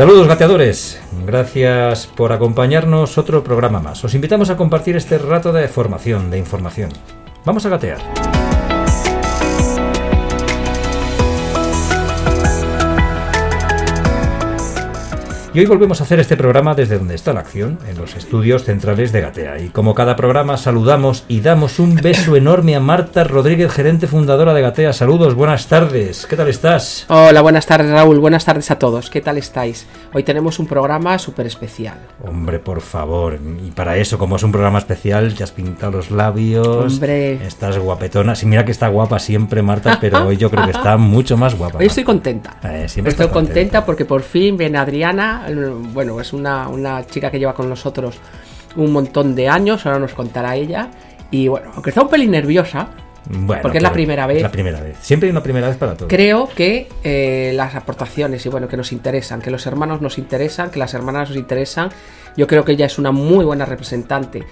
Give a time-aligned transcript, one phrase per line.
[0.00, 4.02] Saludos gateadores, gracias por acompañarnos otro programa más.
[4.02, 6.88] Os invitamos a compartir este rato de formación, de información.
[7.44, 8.19] Vamos a gatear.
[15.52, 18.62] Y hoy volvemos a hacer este programa desde donde está la acción, en los estudios
[18.62, 19.58] centrales de Gatea.
[19.58, 24.54] Y como cada programa saludamos y damos un beso enorme a Marta Rodríguez, gerente fundadora
[24.54, 24.92] de Gatea.
[24.92, 26.24] Saludos, buenas tardes.
[26.26, 27.04] ¿Qué tal estás?
[27.08, 29.10] Hola, buenas tardes Raúl, buenas tardes a todos.
[29.10, 29.88] ¿Qué tal estáis?
[30.14, 31.98] Hoy tenemos un programa súper especial.
[32.24, 33.36] Hombre, por favor.
[33.66, 36.94] Y para eso, como es un programa especial, te has pintado los labios.
[36.94, 37.44] Hombre.
[37.44, 38.36] Estás guapetona.
[38.36, 41.56] Sí, mira que está guapa siempre Marta, pero hoy yo creo que está mucho más
[41.58, 41.78] guapa.
[41.78, 42.56] Hoy estoy contenta.
[42.62, 45.39] Eh, siempre Estoy estás contenta porque por fin viene Adriana.
[45.92, 48.18] Bueno, es una, una chica que lleva con nosotros
[48.76, 50.90] un montón de años, ahora nos contará ella.
[51.30, 52.88] Y bueno, aunque está un pelín nerviosa,
[53.28, 54.42] Bueno, porque es la primera vez.
[54.42, 54.96] La primera vez.
[55.00, 56.08] Siempre hay una primera vez para todo.
[56.08, 60.70] Creo que eh, las aportaciones y bueno, que nos interesan, que los hermanos nos interesan,
[60.70, 61.90] que las hermanas nos interesan.
[62.36, 64.44] Yo creo que ella es una muy buena representante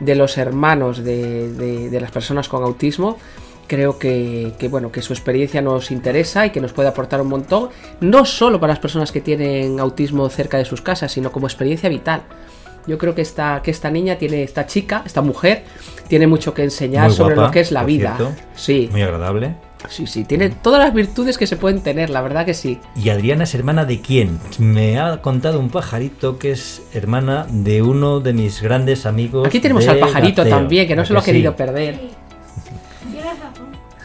[0.00, 3.18] de los hermanos de, de- de las personas con autismo.
[3.66, 7.28] Creo que, que, bueno, que su experiencia nos interesa y que nos puede aportar un
[7.28, 7.70] montón,
[8.00, 11.88] no solo para las personas que tienen autismo cerca de sus casas, sino como experiencia
[11.88, 12.22] vital.
[12.86, 15.64] Yo creo que esta, que esta niña tiene, esta chica, esta mujer,
[16.08, 18.14] tiene mucho que enseñar Muy sobre guapa, lo que es la vida.
[18.18, 18.34] cierto.
[18.54, 19.54] Sí, Muy agradable.
[19.88, 22.78] sí, sí, tiene todas las virtudes que se pueden tener, la verdad que sí.
[22.94, 24.38] ¿Y Adriana es hermana de quién?
[24.58, 29.46] Me ha contado un pajarito que es hermana de uno de mis grandes amigos.
[29.48, 30.58] Aquí tenemos al pajarito Gateo.
[30.58, 31.30] también, que no ¿A se lo ha sí?
[31.32, 31.98] querido perder.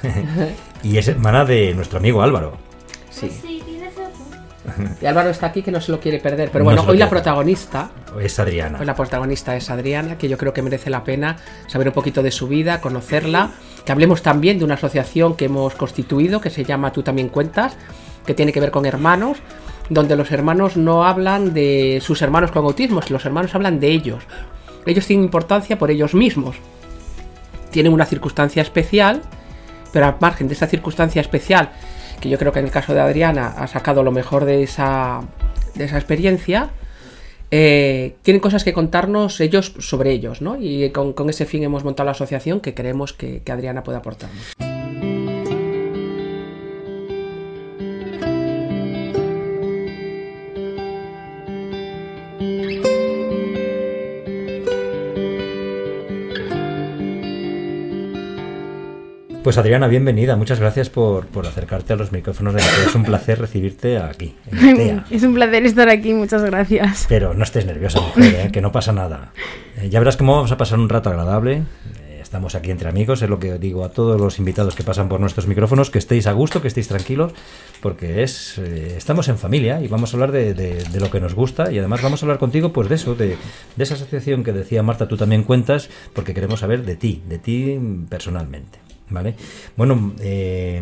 [0.84, 2.54] Y es hermana de nuestro amigo Álvaro.
[3.10, 3.30] Sí.
[3.30, 4.96] Sí, tienes razón.
[5.02, 6.50] Y Álvaro está aquí que no se lo quiere perder.
[6.52, 7.90] Pero No bueno, hoy la protagonista,
[8.22, 8.80] Es Adriana.
[8.80, 11.38] hoy la protagonista es Adriana, que yo creo que merece la pena
[11.68, 13.52] saber un poquito de su vida, conocerla.
[13.86, 17.76] Que hablemos también de una asociación que hemos constituido, que se llama Tú también cuentas,
[18.26, 19.40] que tiene que ver con hermanos,
[19.90, 24.24] donde los hermanos no hablan de sus hermanos con autismo, los hermanos hablan de ellos.
[24.86, 26.56] Ellos tienen importancia por ellos mismos.
[27.72, 29.22] Tienen una circunstancia especial,
[29.92, 31.72] pero al margen de esa circunstancia especial,
[32.20, 35.22] que yo creo que en el caso de Adriana ha sacado lo mejor de esa,
[35.76, 36.70] de esa experiencia,
[37.52, 40.58] eh, tienen cosas que contarnos ellos sobre ellos, ¿no?
[40.60, 43.98] Y con, con ese fin hemos montado la asociación que creemos que, que Adriana puede
[43.98, 44.54] aportarnos.
[59.50, 60.36] Pues Adriana, bienvenida.
[60.36, 62.60] Muchas gracias por, por acercarte a los micrófonos de.
[62.62, 65.04] Es un placer recibirte aquí, en.
[65.10, 67.08] Es un placer estar aquí, muchas gracias.
[67.10, 68.52] Pero no estés nerviosa, mujer, ¿eh?
[68.52, 69.32] que no pasa nada.
[69.82, 71.64] Eh, ya verás cómo vamos a pasar un rato agradable.
[72.08, 75.10] Eh, estamos aquí entre amigos, es lo que digo a todos los invitados que pasan
[75.10, 77.34] por nuestros micrófonos, que estéis a gusto, que estéis tranquilos,
[77.82, 81.20] porque es eh, estamos en familia y vamos a hablar de, de- de lo que
[81.20, 83.30] nos gusta y además vamos a hablar contigo pues de eso, de,
[83.76, 87.40] de esa asociación que decía Marta, tú también cuentas, porque queremos saber de ti, de
[87.40, 87.80] ti
[88.10, 88.78] personalmente.
[89.10, 89.36] ¿Vale?
[89.76, 90.82] Bueno, eh,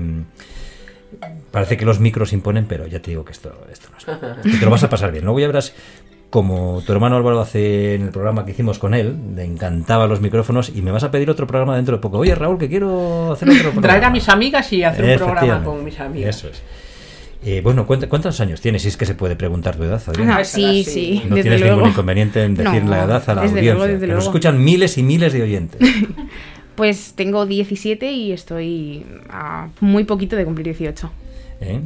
[1.52, 4.44] Parece que los micros imponen, pero ya te digo que esto, esto no es.
[4.44, 5.24] Que te lo vas a pasar bien.
[5.24, 5.74] Luego ya verás
[6.30, 10.20] como tu hermano Álvaro hace en el programa que hicimos con él, le encantaba los
[10.20, 12.18] micrófonos y me vas a pedir otro programa dentro de poco.
[12.20, 13.82] Oye, Raúl, que quiero hacer otro programa.
[13.88, 16.36] Traer a mis amigas y hacer un programa con mis amigas.
[16.36, 16.62] Eso es.
[17.46, 18.82] Eh, bueno, cuenta- ¿cuántos años tienes?
[18.82, 20.38] Si es que se puede preguntar tu edad, Adriana.
[20.40, 20.92] Ah, sí, sí.
[20.92, 21.76] sí, No desde tienes luego.
[21.78, 23.74] ningún inconveniente en decir No, la edad a la desde audiencia.
[23.76, 25.80] luego, desde que nos escuchan miles y miles de oyentes.
[26.78, 31.12] Pues tengo 17 y estoy a muy poquito de cumplir 18.
[31.62, 31.82] ¿eh?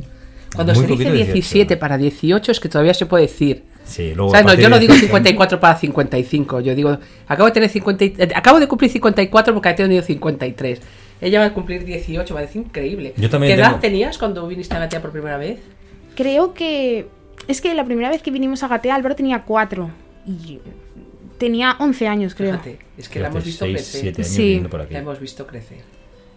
[0.54, 3.64] Cuando Muy se dice poquito, 17 para 18 es que todavía se puede decir.
[3.86, 6.60] Sí, luego O sea, no, yo no digo 50 54 para 55.
[6.60, 10.02] Yo digo, acabo de tener 50, y- eh, acabo de cumplir 54 porque he tenido
[10.04, 10.82] 53.
[11.22, 13.14] Ella va a cumplir 18, va a decir increíble.
[13.16, 15.60] Yo también ¿Qué edad tenías cuando viniste a Gatea por primera vez?
[16.16, 17.08] Creo que
[17.48, 19.90] es que la primera vez que vinimos a Gatea, Álvaro tenía 4
[20.28, 20.60] y
[21.42, 22.52] tenía 11 años, creo.
[22.54, 24.02] Fíjate, es que la Fíjate, hemos visto seis, crecer.
[24.02, 24.64] siete años Sí.
[24.70, 24.94] por aquí.
[24.94, 25.80] La hemos visto crecer.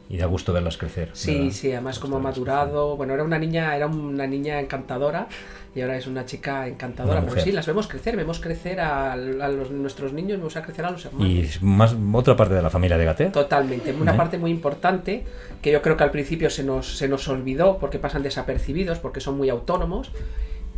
[0.09, 1.11] Y da gusto verlas crecer.
[1.15, 1.51] Sí, ¿verdad?
[1.53, 2.97] sí, además como ha madurado.
[2.97, 5.29] Bueno, era una niña, era una niña encantadora
[5.75, 7.21] y ahora es una chica encantadora.
[7.21, 10.63] Una Pero sí, las vemos crecer, vemos crecer a, a los, nuestros niños, vemos a
[10.63, 11.27] crecer a los hermanos.
[11.29, 13.33] Y es más otra parte de la familia de Gatea.
[13.33, 14.17] Totalmente, una ¿Eh?
[14.17, 15.25] parte muy importante
[15.63, 19.21] que yo creo que al principio se nos, se nos olvidó porque pasan desapercibidos, porque
[19.21, 20.11] son muy autónomos,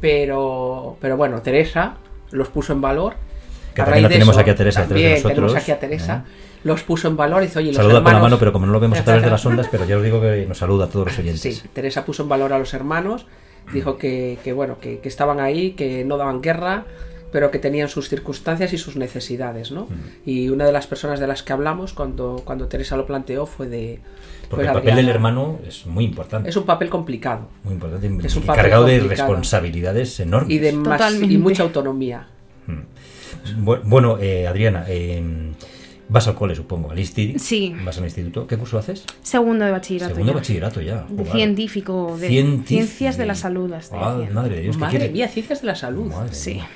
[0.00, 1.96] pero, pero bueno, Teresa
[2.30, 3.14] los puso en valor.
[3.76, 5.78] Que también la de tenemos eso, aquí a Teresa detrás de nosotros, tenemos aquí a
[5.78, 6.24] Teresa.
[6.26, 6.30] ¿eh?
[6.64, 8.66] Los puso en valor y dice, oye, los Saluda con la hermanos- mano, pero como
[8.66, 10.86] no lo vemos a través de las ondas, pero ya os digo que nos saluda
[10.86, 11.40] a todos los oyentes.
[11.40, 13.26] Sí, Teresa puso en valor a los hermanos,
[13.72, 16.84] dijo que, que, bueno, que, que estaban ahí, que no daban guerra,
[17.32, 19.88] pero que tenían sus circunstancias y sus necesidades, ¿no?
[20.24, 23.68] Y una de las personas de las que hablamos cuando, cuando Teresa lo planteó fue
[23.68, 24.00] de...
[24.48, 24.96] Porque fue el papel Adriana.
[24.96, 26.48] del hermano es muy importante.
[26.48, 29.28] Es un papel complicado Muy importante es un y papel cargado de complicado.
[29.28, 30.50] responsabilidades enormes.
[30.50, 32.28] y de más, y mucha autonomía.
[32.68, 32.84] Bu-
[33.56, 35.22] Bueno, eh, Adriana, eh,
[36.08, 37.38] vas al cole, supongo, al ISTI.
[37.38, 37.74] Sí.
[37.84, 38.46] Vas al instituto.
[38.46, 39.04] ¿Qué curso haces?
[39.22, 40.14] Segundo de bachillerato.
[40.14, 40.38] Segundo ya.
[40.38, 41.06] bachillerato ya.
[41.08, 41.32] De Joder.
[41.32, 42.68] científico, de Científico.
[42.68, 43.72] ciencias de la salud.
[43.72, 46.06] estoy Ah, madre de Dios, ¿qué Madre mía, ciencias de la salud.
[46.12, 46.54] Madre Sí.
[46.54, 46.68] mía.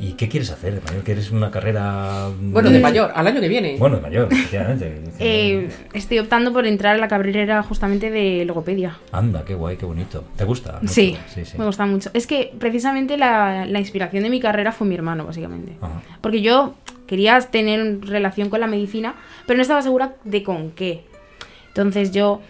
[0.00, 1.04] ¿Y qué quieres hacer de mayor?
[1.04, 2.30] ¿Quieres una carrera...?
[2.40, 3.76] Bueno, de mayor, al año que viene.
[3.78, 5.00] Bueno, de mayor, efectivamente.
[5.22, 8.96] Eh, estoy optando por entrar a la carrera justamente de logopedia.
[9.12, 10.24] Anda, qué guay, qué bonito.
[10.34, 10.78] ¿Te gusta?
[10.80, 10.94] mucho?
[10.94, 11.58] Sí, sí, sí.
[11.58, 12.10] me gusta mucho.
[12.14, 15.76] Es que precisamente la, la inspiración de mi carrera fue mi hermano, básicamente.
[15.82, 16.00] Ajá.
[16.22, 16.74] Porque yo
[17.06, 19.14] quería tener relación con la medicina,
[19.46, 21.04] pero no estaba segura de con qué.
[21.68, 22.40] Entonces yo,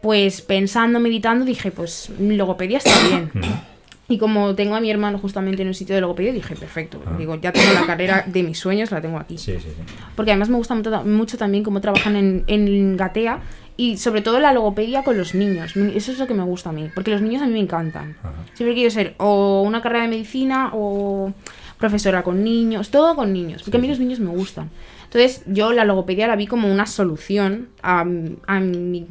[0.00, 3.30] pues pensando, meditando, dije, pues logopedia está bien.
[4.10, 6.98] Y como tengo a mi hermano justamente en un sitio de logopedia, dije, perfecto.
[7.18, 9.36] Digo, ya tengo la carrera de mis sueños, la tengo aquí.
[9.36, 9.82] Sí, sí, sí.
[10.16, 13.40] Porque además me gusta mucho, mucho también cómo trabajan en, en Gatea
[13.76, 15.76] y sobre todo la logopedia con los niños.
[15.76, 18.16] Eso es lo que me gusta a mí, porque los niños a mí me encantan.
[18.20, 18.32] Ajá.
[18.54, 21.32] Siempre quiero ser o una carrera de medicina o
[21.78, 24.70] profesora con niños, todo con niños, porque a mí los niños me gustan.
[25.04, 28.04] Entonces yo la logopedia la vi como una solución a,
[28.46, 29.06] a mi,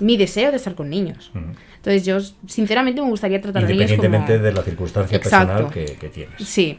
[0.00, 1.30] mi deseo de estar con niños.
[1.34, 1.44] Ujú.
[1.86, 2.18] Entonces yo
[2.48, 3.72] sinceramente me gustaría tratar como...
[3.72, 5.46] Independientemente de la circunstancia Exacto.
[5.52, 6.34] personal que, que tienes.
[6.42, 6.76] Sí.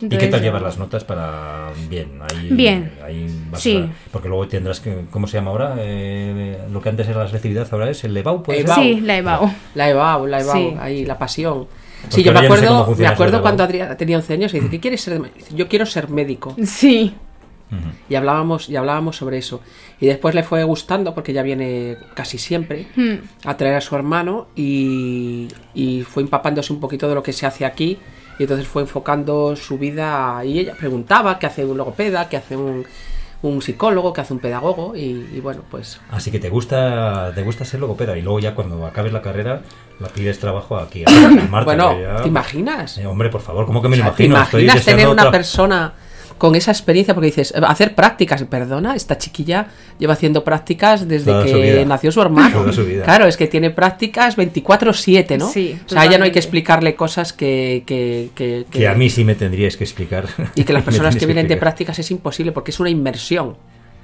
[0.00, 2.20] ¿Y qué tal yo- llevas las notas para bien?
[2.22, 2.92] Ahí, Bien.
[3.04, 3.78] ahí vas Sí.
[3.78, 5.74] a- porque luego tendrás que, ¿cómo se llama ahora?
[5.78, 8.60] Eh, lo que antes era la selectividad, ahora es el EBAU, ¿puede?
[8.60, 8.80] EBAU.
[8.80, 9.52] Sí, la EBAO.
[9.74, 10.76] La EBAU, la EBAU, Sí.
[10.78, 11.66] ahí, la pasión.
[12.02, 13.70] Porque Sí, yo me no sé acuerdo, me acuerdo de cuando EBAU.
[13.70, 15.14] Adriana tenía 11 años y dice, ¿qué quieres ser?
[15.14, 16.54] de ma-?" Dice, Yo quiero ser médico.
[16.64, 17.12] Sí.
[18.08, 19.60] Y hablábamos, y hablábamos sobre eso.
[20.00, 23.14] Y después le fue gustando, porque ya viene casi siempre, Hmm.
[23.44, 27.46] a traer a su hermano y, y fue empapándose un poquito de lo que se
[27.46, 27.98] hace aquí.
[28.38, 32.56] Y entonces fue enfocando su vida y ella preguntaba qué hace un logopeda, qué hace
[32.56, 32.84] un,
[33.42, 34.96] un psicólogo, qué hace un pedagogo.
[34.96, 38.56] Y, y bueno, pues Así que te gusta, te gusta ser logopeda y luego ya
[38.56, 39.62] cuando acabes la carrera
[40.00, 41.10] la pides trabajo aquí a
[41.48, 41.64] Marta.
[41.64, 42.98] bueno, ya- ¿te imaginas?
[42.98, 44.42] Eh, hombre, por favor, ¿cómo que me O lo ¿Te imagino?
[44.42, 45.92] Estoy imaginas tener una otra- persona
[46.38, 47.14] con esa experiencia?
[47.14, 51.84] Porque dices, hacer prácticas, perdona, esta chiquilla lleva haciendo prácticas desde Toda su que vida.
[51.84, 52.58] nació su hermano.
[52.60, 53.04] Toda su vida.
[53.04, 55.48] Claro, es que tiene prácticas 24-7, ¿no?
[55.48, 57.82] Sí, o sea, ya no hay que explicarle cosas que...
[57.86, 60.26] que, que- Que a mí sí me tendríais que explicar.
[60.54, 63.56] Y que las personas que vienen de prácticas es imposible porque es una inmersión.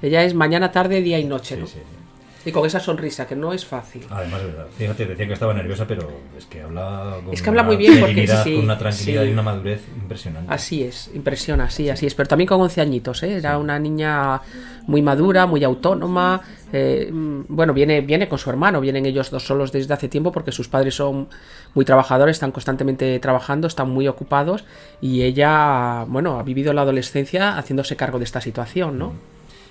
[0.02, 1.66] Ella es mañana, tarde, día y noche, Sí, ¿no?
[1.66, 1.96] sí, sí.
[2.44, 4.02] Y con esa sonrisa, que no es fácil.
[4.08, 4.66] Además, verdad.
[4.76, 6.08] Fíjate, decía que estaba nerviosa, pero
[6.38, 9.22] es que habla con Es que habla una muy bien porque sí, con una tranquilidad
[9.22, 9.28] sí.
[9.28, 10.52] y una madurez impresionante.
[10.52, 12.14] Así es, impresiona, sí, así es.
[12.14, 13.36] Pero también con 11 añitos, ¿eh?
[13.36, 14.40] Era una niña
[14.86, 16.40] muy madura, muy autónoma.
[16.72, 20.32] eh, mm, bueno, viene, viene con su hermano, vienen ellos dos solos desde hace tiempo
[20.32, 21.28] porque sus padres son
[21.74, 24.64] muy trabajadores, están constantemente trabajando, están muy ocupados
[25.00, 29.12] y ella, bueno, ha vivido la adolescencia haciéndose cargo de esta situación, ¿no?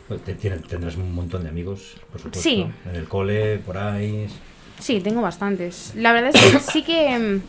[0.10, 2.42] Pues te- tendrás un montón de amigos, por supuesto.
[2.50, 2.66] Sí.
[2.90, 4.28] En el cole, por ahí.
[4.80, 5.94] Sí, tengo bastantes.
[5.96, 7.42] La verdad es que sí que mm,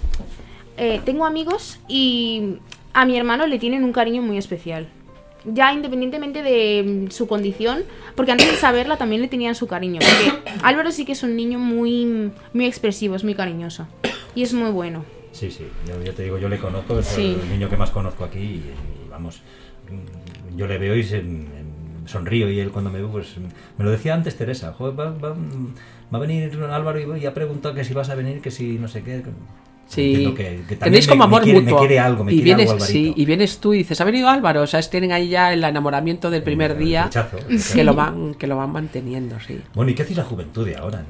[0.76, 2.56] eh, tengo amigos y
[2.92, 4.88] a mi hermano le tienen un cariño muy especial.
[5.46, 7.82] Ya independientemente de mm, su condición,
[8.14, 10.00] porque antes de saberla también le tenían su cariño.
[10.00, 13.87] Porque Álvaro sí que es un niño muy, muy expresivo, es muy cariñoso.
[14.35, 15.04] Y es muy bueno.
[15.32, 17.38] Sí, sí, yo, ya te digo, yo le conozco, es Sí.
[17.42, 18.42] el niño que más conozco aquí y,
[19.06, 19.40] y vamos,
[20.56, 21.23] yo le veo y se-
[22.11, 23.37] sonrío y él cuando me ve, pues
[23.79, 25.35] me lo decía antes Teresa, "Joder, va, va-
[26.12, 28.79] va a venir Álvaro y, y ha preguntado que si vas a venir, que si
[28.79, 29.23] no sé qué.
[29.87, 31.81] Sí, que- tenéis me- como amor me quiere, mutuo.
[31.81, 33.21] Me quiere algo, me y quiere vienes, algo sí, Alvarito.
[33.21, 36.31] y vienes tú y dices, ha venido Álvaro, o sea, tienen ahí ya el enamoramiento
[36.31, 37.75] del primer El día rechazo, el rechazo.
[37.75, 39.61] que lo van, que lo van manteniendo, sí.
[39.75, 41.05] Bueno, ¿y qué hacéis la juventud de ahora?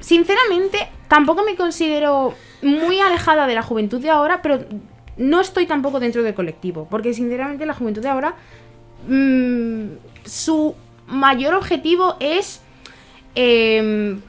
[0.00, 4.60] Sinceramente, tampoco me considero muy alejada de la juventud de ahora, pero
[5.16, 6.86] no estoy tampoco dentro del colectivo.
[6.90, 8.34] Porque sinceramente la juventud de ahora,
[9.06, 10.74] mm, su
[11.06, 12.60] mayor objetivo es
[13.34, 14.20] em,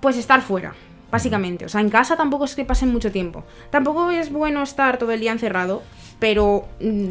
[0.00, 0.74] pues estar fuera,
[1.10, 1.64] básicamente.
[1.64, 3.44] O sea, en casa tampoco es que pasen mucho tiempo.
[3.70, 5.82] Tampoco es bueno estar todo el día encerrado,
[6.18, 7.10] pero mm,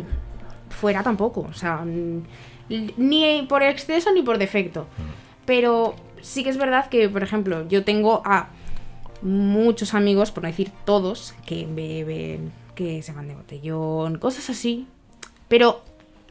[0.69, 1.41] fuera tampoco.
[1.49, 2.23] O sea, mm,
[2.97, 4.87] ni por exceso ni por defecto.
[5.45, 8.49] Pero sí que es verdad que, por ejemplo, yo tengo a
[9.21, 14.87] muchos amigos, por no decir todos, que beben, que se van de botellón, cosas así.
[15.47, 15.83] Pero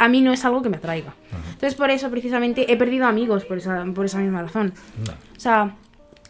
[0.03, 1.15] a mí no es algo que me atraiga.
[1.53, 4.75] Entonces, por eso, precisamente, he perdido amigos por esa, por esa misma razón.
[5.07, 5.13] No.
[5.13, 5.77] O sea,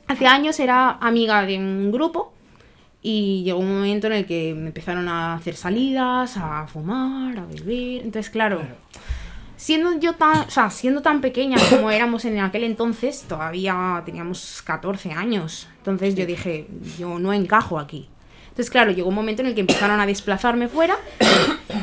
[0.07, 2.35] hace años era amiga de un grupo
[3.01, 7.47] Y llegó un momento en el que me empezaron a hacer salidas, a fumar, a
[7.47, 8.03] beber.
[8.03, 8.61] Entonces, claro,
[9.57, 14.63] siendo yo tan, o sea, siendo tan pequeña como éramos en aquel entonces, todavía teníamos
[14.67, 15.67] 14 años.
[15.79, 18.09] Entonces yo dije, yo no encajo aquí.
[18.51, 20.97] Entonces, claro, llegó un momento en el que empezaron a desplazarme fuera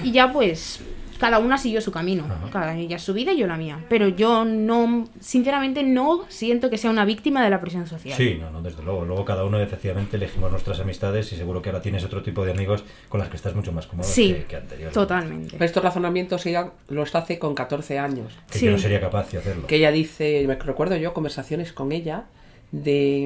[0.04, 0.82] y ya pues
[1.20, 2.26] cada una siguió su camino.
[2.26, 2.50] Ajá.
[2.52, 3.86] Cada ella su vida y yo la mía.
[3.90, 8.18] Pero yo no, sinceramente no siento que sea una víctima de la presión social.
[8.18, 9.06] Sí, no, no, desde luego.
[9.06, 12.52] Luego cada uno efectivamente elegimos nuestras amistades y seguro que ahora tienes otro tipo de
[12.52, 14.94] amigos con las que estás mucho más cómodo Sí, que, que anteriormente.
[14.94, 15.52] totalmente.
[15.52, 18.34] Pero estos razonamientos ella los hace con 14 años.
[18.52, 18.66] Que Sí.
[18.66, 19.68] yo no sería capaz de hacerlo.
[19.68, 22.26] Que ella dice, me recuerdo yo conversaciones con ella
[22.72, 23.26] de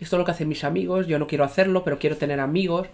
[0.00, 2.86] esto es lo que hacen mis amigos, yo no quiero hacerlo, pero quiero tener amigos,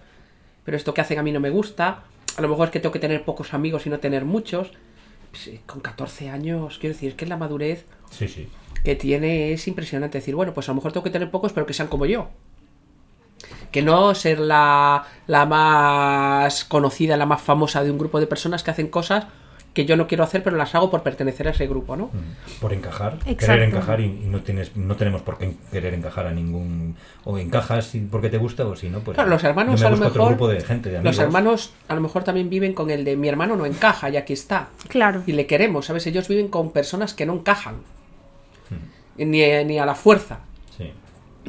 [0.65, 2.05] pero esto que hacen a mí no me gusta.
[2.37, 4.71] A lo mejor es que tengo que tener pocos amigos y no tener muchos.
[5.31, 8.49] Pues, eh, con 14 años, quiero decir, es que la madurez Sí, sí.
[8.85, 10.19] que tiene es impresionante.
[10.19, 12.29] Decir, bueno, pues a lo mejor tengo que tener pocos, pero que sean como yo.
[13.71, 18.62] Que no ser la, la más conocida, la más famosa de un grupo de personas
[18.62, 19.26] que hacen cosas
[19.75, 22.07] que yo no quiero hacer, pero las hago por pertenecer a ese grupo, ¿no?
[22.07, 22.61] Mm.
[22.61, 23.37] Por encajar, Exacto.
[23.38, 27.37] querer encajar y, y no tienes, no tenemos por qué querer encajar a ningún o
[27.38, 30.09] encajas porque te gusta o si no, pues Claro, los hermanos yo a lo otro
[30.11, 30.28] mejor.
[30.28, 31.16] grupo de gente, de amigos.
[31.16, 34.16] los hermanos a lo mejor también viven con el de mi hermano no encaja y
[34.16, 34.69] aquí está.
[34.88, 35.23] Claro.
[35.26, 36.07] Y le queremos, ¿sabes?
[36.07, 37.75] Ellos viven con personas que no encajan.
[38.71, 39.19] Hmm.
[39.19, 40.38] Ni, ni a la fuerza.
[40.76, 40.90] Sí.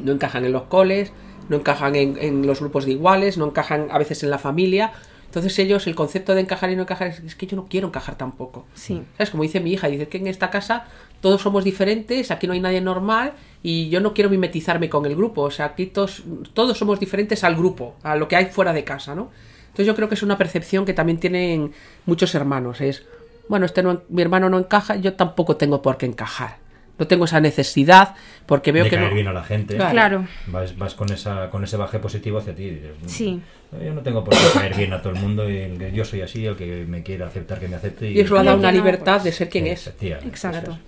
[0.02, 1.12] No encajan en los coles,
[1.48, 4.92] no encajan en, en los grupos de iguales, no encajan a veces en la familia.
[5.36, 8.16] Entonces ellos, el concepto de encajar y no encajar es, que yo no quiero encajar
[8.16, 8.64] tampoco.
[8.72, 9.02] Sí.
[9.18, 9.28] ¿Sabes?
[9.28, 10.86] Como dice mi hija, dice que en esta casa
[11.20, 15.14] todos somos diferentes, aquí no hay nadie normal y yo no quiero mimetizarme con el
[15.14, 15.42] grupo.
[15.42, 16.22] O sea, aquí todos,
[16.54, 19.30] todos somos diferentes al grupo, a lo que hay fuera de casa, ¿no?
[19.66, 21.72] Entonces yo creo que es una percepción que también tienen
[22.06, 22.80] muchos hermanos.
[22.80, 23.04] Es,
[23.46, 26.56] bueno, este no, mi hermano no encaja, yo tampoco tengo por qué encajar.
[26.98, 28.14] No tengo esa necesidad
[28.46, 29.14] porque veo de que caer no.
[29.14, 29.76] bien a la gente.
[29.76, 29.92] Claro.
[29.92, 30.26] Claro.
[30.46, 32.62] Vas, vas con esa con ese baje positivo hacia ti.
[32.64, 33.40] y dices, Sí.
[33.84, 36.04] Yo no tengo por qué caer bien a todo el mundo y el que yo
[36.04, 38.10] soy así, el que me quiera aceptar que me acepte.
[38.10, 39.86] Y eso le ha Y dado una libertad pues, de ser quien es.
[39.88, 40.58] Efectivamente, Exacto.
[40.58, 40.78] eso es.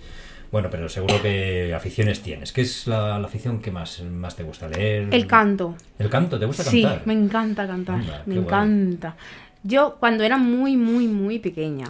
[0.51, 2.51] Bueno, pero seguro que aficiones tienes.
[2.51, 5.07] ¿Qué es la, la afición que más, más te gusta leer?
[5.11, 5.75] El canto.
[5.99, 6.39] ¿El canto?
[6.39, 7.01] ¿Te gusta Sí, cantar?
[7.05, 7.95] me encanta cantar.
[7.99, 8.45] Anda, me guay.
[8.45, 9.15] encanta.
[9.61, 11.85] Yo, cuando era muy, muy, muy pequeña,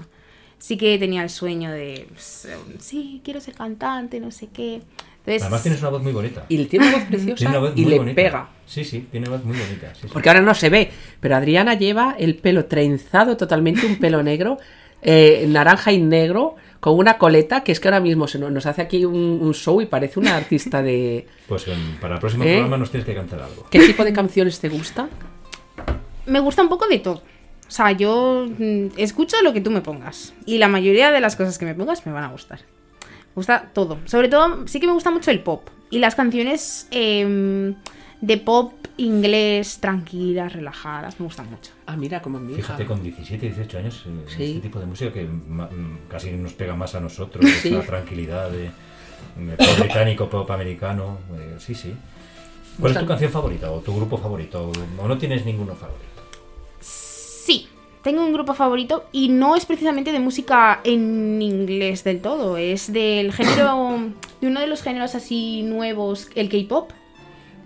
[0.60, 2.08] sí que tenía el sueño de.
[2.80, 4.82] Sí, quiero ser cantante, no sé qué.
[5.20, 6.46] Entonces, Además tienes una voz muy bonita.
[6.50, 8.16] Y tiene una voz preciosa Tiene una voz y le bonita.
[8.16, 8.50] pega.
[8.66, 9.94] Sí, sí, tiene una voz muy bonita.
[9.94, 10.08] sí, sí.
[10.12, 14.58] Porque ahora no se ve, pero Adriana lleva el pelo trenzado totalmente, un pelo negro,
[15.01, 18.66] eh, naranja y negro, con una coleta que es que ahora mismo se nos, nos
[18.66, 21.28] hace aquí un, un show y parece una artista de...
[21.48, 22.54] Pues em, para el próximo ¿Eh?
[22.54, 23.68] programa nos tienes que cantar algo.
[23.70, 25.10] ¿Qué tipo de canciones te gusta?
[26.25, 27.22] me gusta un poco de todo.
[27.70, 30.34] O sea, yo mm, escucho lo que tú me pongas.
[30.46, 32.60] Y la mayoría de las cosas que me pongas me van a gustar.
[33.00, 34.00] Me gusta todo.
[34.06, 35.68] Sobre todo, sí que me gusta mucho el pop.
[35.92, 37.76] Y las canciones em,
[38.22, 41.72] de pop inglés, tranquilas, relajadas, me gustan mucho.
[41.86, 42.64] Ah, mira, como mi hija.
[42.64, 44.44] Fíjate, con 17, 18 años, eh, Sí.
[44.46, 47.70] este tipo de música que mm, casi nos pega más a nosotros, Sí.
[47.70, 48.64] esa tranquilidad de,
[49.38, 51.20] de pop británico, pop americano.
[51.40, 51.94] eh, sí, sí.
[52.80, 54.72] ¿Cuál es tu canción favorita o tu grupo favorito?
[54.98, 56.06] ¿O no tienes ninguno favorito?
[57.50, 57.68] Sí,
[58.03, 62.94] tengo un grupo favorito y no es precisamente de música en inglés del todo, es
[62.94, 63.98] del género,
[64.39, 66.91] de uno de los géneros así nuevos, el K-pop.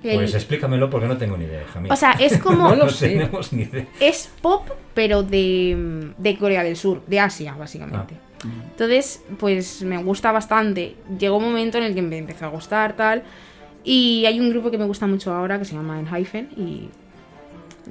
[0.03, 1.91] El- Pues explícamelo porque no tengo ni idea, hija mía.
[1.93, 2.69] o sea, es como...
[2.69, 3.09] No lo sé.
[3.09, 3.87] tenemos ni idea.
[3.99, 8.15] es pop, pero de, de Corea del Sur, de Asia, básicamente.
[8.43, 8.47] Ah.
[8.71, 10.95] Entonces, pues me gusta bastante.
[11.19, 13.23] Llegó un momento en el que me empezó a gustar, tal.
[13.85, 16.89] Y hay un grupo que me gusta mucho ahora que se llama Enhypen y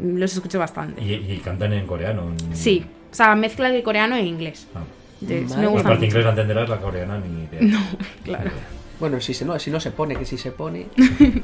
[0.00, 1.02] los escucho bastante.
[1.02, 2.30] Y, y cantan en coreano.
[2.30, 4.66] en- Sí, o sea, mezcla de coreano e inglés.
[4.74, 4.80] Ah.
[5.20, 6.04] Entonces, me gusta mucho.
[6.04, 7.80] inglés la entenderás, la coreana ni idea.
[8.24, 8.50] Claro.
[8.98, 10.86] Bueno, si, se, no, si no se pone, que si se pone...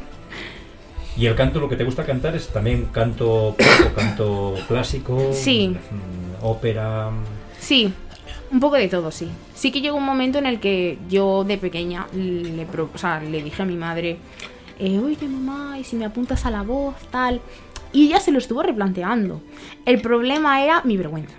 [1.17, 5.31] Y el canto, lo que te gusta cantar es también canto pop o canto clásico.
[5.33, 5.69] Sí.
[5.71, 7.11] mm, Ópera.
[7.59, 7.93] Sí,
[8.53, 9.29] un poco de todo, sí.
[9.55, 13.21] Sí que llegó un momento en el que yo de pequeña le, pro- o sea,
[13.21, 14.19] le dije a mi madre,
[14.79, 17.41] eh, oye mamá, y si me apuntas a la voz, tal.
[17.93, 19.41] Y ella se lo estuvo replanteando.
[19.85, 21.37] El problema era mi vergüenza.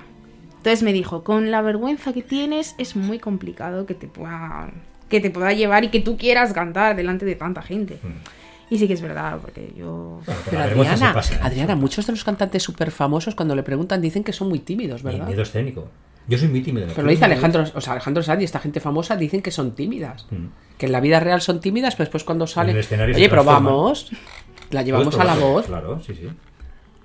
[0.58, 4.72] Entonces me dijo, con la vergüenza que tienes es muy complicado que te pueda,
[5.08, 7.98] que te pueda llevar y que tú quieras cantar delante de tanta gente.
[8.70, 10.20] Y sí que es verdad, porque yo...
[10.50, 11.40] Pero Adriana, pasa, ¿eh?
[11.42, 15.02] Adriana, muchos de los cantantes súper famosos cuando le preguntan dicen que son muy tímidos,
[15.02, 15.26] ¿verdad?
[15.26, 15.88] miedo escénico.
[16.28, 16.88] Yo soy muy tímido.
[16.90, 19.72] Pero lo dice Alejandro, o sea, Alejandro Sanz y esta gente famosa dicen que son
[19.74, 20.28] tímidas.
[20.30, 20.46] Mm.
[20.78, 22.78] Que en la vida real son tímidas, pero después cuando salen.
[22.78, 24.12] Oye, pero vamos.
[24.72, 25.66] La llevamos a la voz.
[25.68, 26.28] Claro, sí, sí.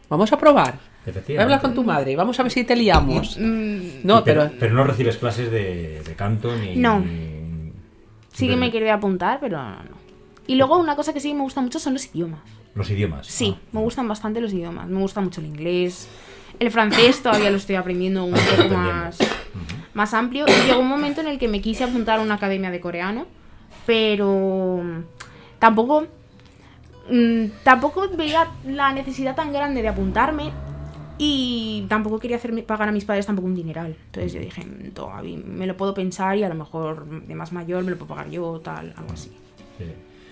[0.09, 0.73] Vamos a probar.
[1.05, 1.39] Voy Efectivamente.
[1.41, 2.17] a hablar con tu madre.
[2.17, 3.37] Vamos a ver si te liamos.
[3.39, 4.53] Mm, No, Y pero, pero.
[4.59, 6.77] pero no recibes clases de, de canto ni.
[6.77, 7.01] No.
[7.01, 7.73] ni-
[8.33, 10.05] Sí que me quería apuntar, pero no.
[10.47, 12.41] Y luego una cosa que sí que me gusta mucho son los idiomas.
[12.75, 13.27] Los idiomas.
[13.29, 13.61] Sí, Ah.
[13.73, 14.89] me gustan bastante los idiomas.
[14.89, 16.09] Me gusta mucho el inglés.
[16.59, 18.79] El francés todavía lo estoy aprendiendo un poco Aprendiendo.
[18.87, 19.19] más,
[19.95, 20.47] más amplio.
[20.49, 23.27] Y llegó un momento en el que me quise apuntar a una academia de coreano,
[23.87, 24.83] pero
[25.59, 26.07] tampoco
[27.11, 30.51] mm, tampoco veía la necesidad tan grande de apuntarme
[31.19, 33.97] y tampoco quería hacerme pagar a mis padres tampoco un dineral.
[34.07, 37.53] Entonces yo dije, "Mm, todavía me lo puedo pensar y a lo mejor de más
[37.53, 39.31] mayor me lo puedo pagar yo, tal, algo así.
[39.79, 39.85] Sí.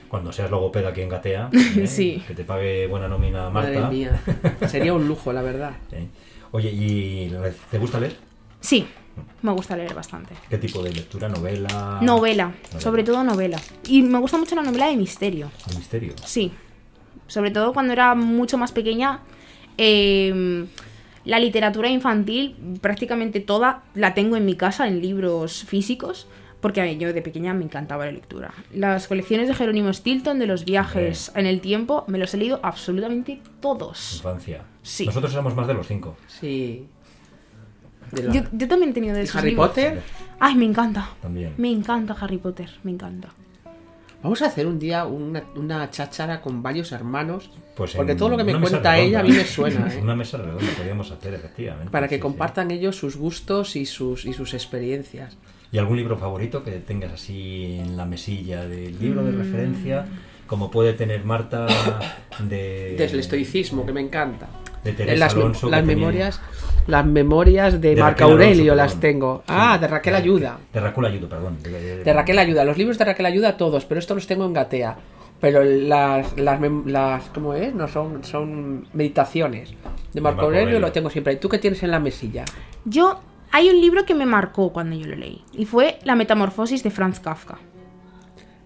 [0.09, 1.87] Cuando seas logopeda aquí en Gatea, ¿eh?
[1.87, 2.23] Sí.
[2.26, 3.81] que te pague buena nómina Marta.
[3.81, 4.21] Madre mía.
[4.69, 5.73] Sería un lujo, la verdad.
[6.52, 7.33] Oye, ¿y
[7.71, 8.17] te gusta leer?
[8.61, 8.87] Sí,
[9.42, 10.35] me gusta leer bastante.
[10.49, 11.28] ¿Qué tipo de lectura?
[11.28, 11.99] ¿Novela?
[12.02, 13.61] Novela, sobre todo novela.
[13.88, 15.50] Y me gusta mucho la novela de misterio.
[15.69, 16.14] ¿De misterio?
[16.25, 16.52] Sí.
[17.26, 19.21] Sobre todo cuando era mucho más pequeña.
[19.78, 20.66] eh,
[21.25, 26.26] la literatura infantil, prácticamente toda, la tengo en mi casa en libros físicos.
[26.61, 28.54] Porque a mí, yo de pequeña me encantaba la lectura.
[28.73, 32.61] Las colecciones de Jerónimo Stilton de los viajes en el tiempo, me los he leído
[32.62, 34.16] absolutamente todos.
[34.19, 34.62] Infancia.
[34.81, 35.07] Sí.
[35.07, 36.16] Nosotros éramos más de los cinco.
[36.28, 36.87] Sí.
[38.12, 39.69] De la- Yo, yo también he tenido de ¿Y esos Harry libros.
[39.69, 40.02] Potter?
[40.38, 41.11] Ay, me encanta.
[41.21, 41.54] También.
[41.57, 43.28] Me encanta Harry Potter, me encanta.
[44.23, 47.50] Vamos a hacer un día una, una cháchara con varios hermanos.
[47.76, 48.99] Pues porque en todo lo que me cuenta redonda.
[48.99, 49.99] ella a mí me suena, ¿eh?
[50.00, 51.90] Una mesa redonda podríamos hacer, efectivamente.
[51.90, 52.23] Para que Sí, sí.
[52.23, 55.37] compartan ellos sus gustos y sus, y sus experiencias.
[55.73, 59.26] ¿Y algún libro favorito que tengas así en la mesilla del libro Mm.
[59.26, 60.07] de referencia?
[60.47, 61.66] Como puede tener Marta
[62.38, 62.95] de...
[62.99, 64.49] Desde el estoicismo, que me encanta.
[64.85, 66.41] De Teresa las, Alonso, memorias
[66.89, 69.39] las memorias de, De Marco Alonso, Aurelio las tengo.
[69.47, 69.55] Sí.
[69.57, 70.59] Ah, de Raquel Ayuda.
[70.73, 71.62] De Raquel Ayuda, perdón.
[71.62, 72.65] De, de- De Raquel Ayuda.
[72.65, 74.97] Los libros de Raquel Ayuda todos, pero estos los tengo en Gatea.
[75.41, 77.73] Pero las, las, las ¿cómo es?
[77.75, 79.71] No son, son meditaciones.
[80.12, 80.81] De Marco Marco Aurelio, Aurelio.
[80.81, 81.33] lo tengo siempre.
[81.35, 82.45] ¿Y tú qué tienes en la mesilla?
[82.85, 83.21] Yo,
[83.53, 85.45] hay un libro que me marcó cuando yo lo leí.
[85.53, 87.59] Y fue La Metamorfosis de Franz Kafka.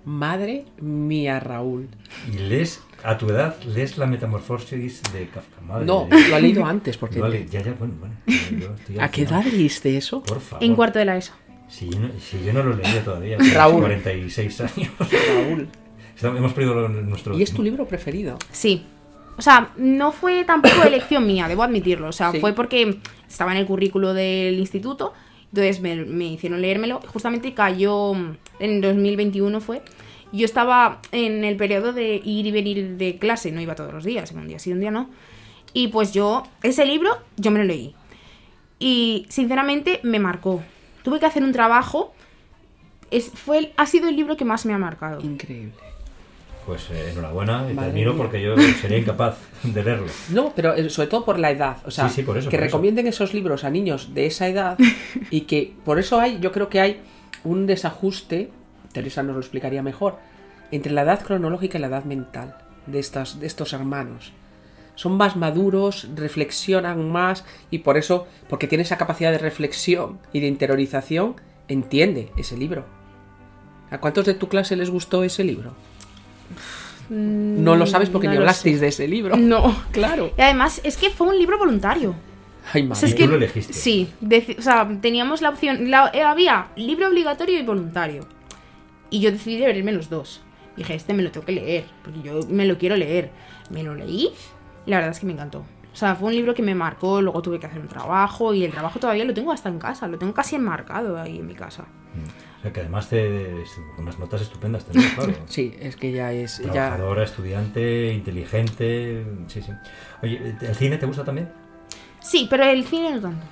[0.05, 1.89] Madre mía, Raúl.
[2.33, 5.61] Y lees, a tu edad, lees la metamorfosis de Kafka.
[5.63, 7.21] Madre No, de lo ha leído antes, porque...
[7.21, 8.15] Vale, ya, ya, bueno, bueno.
[8.27, 10.23] yo estoy ¿A qué edad leíste eso?
[10.23, 10.65] Por favor.
[10.65, 11.33] En cuarto de la ESO.
[11.69, 13.81] Si yo no, si yo no lo leía todavía, Raúl.
[13.81, 14.91] 46 años.
[14.99, 15.69] Raúl.
[16.15, 17.39] Estamos- Hemos perdido nuestro...
[17.39, 18.39] ¿Y es tu libro preferido?
[18.51, 18.85] Sí.
[19.39, 22.09] O sea, no fue tampoco elección mía, debo admitirlo.
[22.09, 22.41] O sea, Sí.
[22.41, 25.13] fue porque estaba en el currículo del instituto.
[25.53, 27.01] Entonces me, me hicieron leérmelo.
[27.07, 28.13] Justamente cayó
[28.59, 29.83] en 2021 fue.
[30.33, 34.05] Yo estaba en el periodo de ir y venir de clase, no iba todos los
[34.05, 35.09] días, un día sí, un día no.
[35.73, 37.95] Y pues yo, ese libro, yo me lo leí.
[38.79, 40.63] Y sinceramente me marcó.
[41.03, 42.13] Tuve que hacer un trabajo.
[43.11, 45.21] Es, fue el- ha sido el libro que más me ha marcado.
[45.23, 45.73] Increíble.
[46.67, 48.23] Pues eh, enhorabuena, y te Madre admiro mía.
[48.23, 50.07] porque yo sería incapaz de leerlo.
[50.31, 51.77] No, pero eh, sobre todo por la edad.
[51.87, 52.75] O sea, Sí, sí, por eso, que por eso.
[52.77, 54.77] recomienden esos libros a niños de esa edad
[55.31, 57.01] y que por eso hay, yo creo que hay
[57.45, 58.51] un desajuste,
[58.97, 60.17] Teresa nos lo explicaría mejor,
[60.71, 62.57] entre la edad cronológica y la edad mental
[62.87, 64.33] de, estas, de estos hermanos.
[64.95, 70.41] Son más maduros, reflexionan más y por eso, porque tiene esa capacidad de reflexión y
[70.41, 71.37] de interiorización,
[71.69, 72.87] entiende ese libro.
[73.91, 75.75] ¿A cuántos de tu clase les gustó ese libro?
[77.09, 78.81] No lo sabes porque Mm, no ni lo hablasteis sé.
[78.83, 79.37] de ese libro.
[79.53, 79.77] No.
[79.93, 80.33] Claro.
[80.37, 82.15] Y además es que fue un libro voluntario.
[82.73, 82.99] Ay, O madre.
[83.01, 83.73] sea, es Y que, tú lo elegiste.
[83.73, 84.11] Sí,
[84.59, 85.89] o sea, teníamos la opción.
[85.91, 88.27] la- eh, había libro obligatorio y voluntario.
[89.11, 90.43] Y yo decidí leerme los dos.
[90.77, 93.31] Dije, este me lo tengo que leer, porque yo me lo quiero leer.
[93.71, 94.31] Me lo leí
[94.85, 95.65] y la verdad es que me encantó.
[95.93, 98.65] O sea, fue un libro que me marcó, luego tuve que hacer un trabajo y
[98.65, 101.55] el trabajo todavía lo tengo hasta en casa, lo tengo casi enmarcado ahí en mi
[101.55, 101.87] casa.
[102.59, 103.65] O sea, que además te,
[103.99, 105.33] unas notas estupendas tenés, claro.
[105.47, 106.59] Sí, es que ya es.
[106.59, 106.73] Ya...
[106.73, 109.25] Trabajadora, estudiante, inteligente.
[109.47, 109.73] Sí, sí.
[110.23, 111.49] Oye, ¿el cine te gusta también?
[112.21, 113.47] Sí, pero el cine no tanto.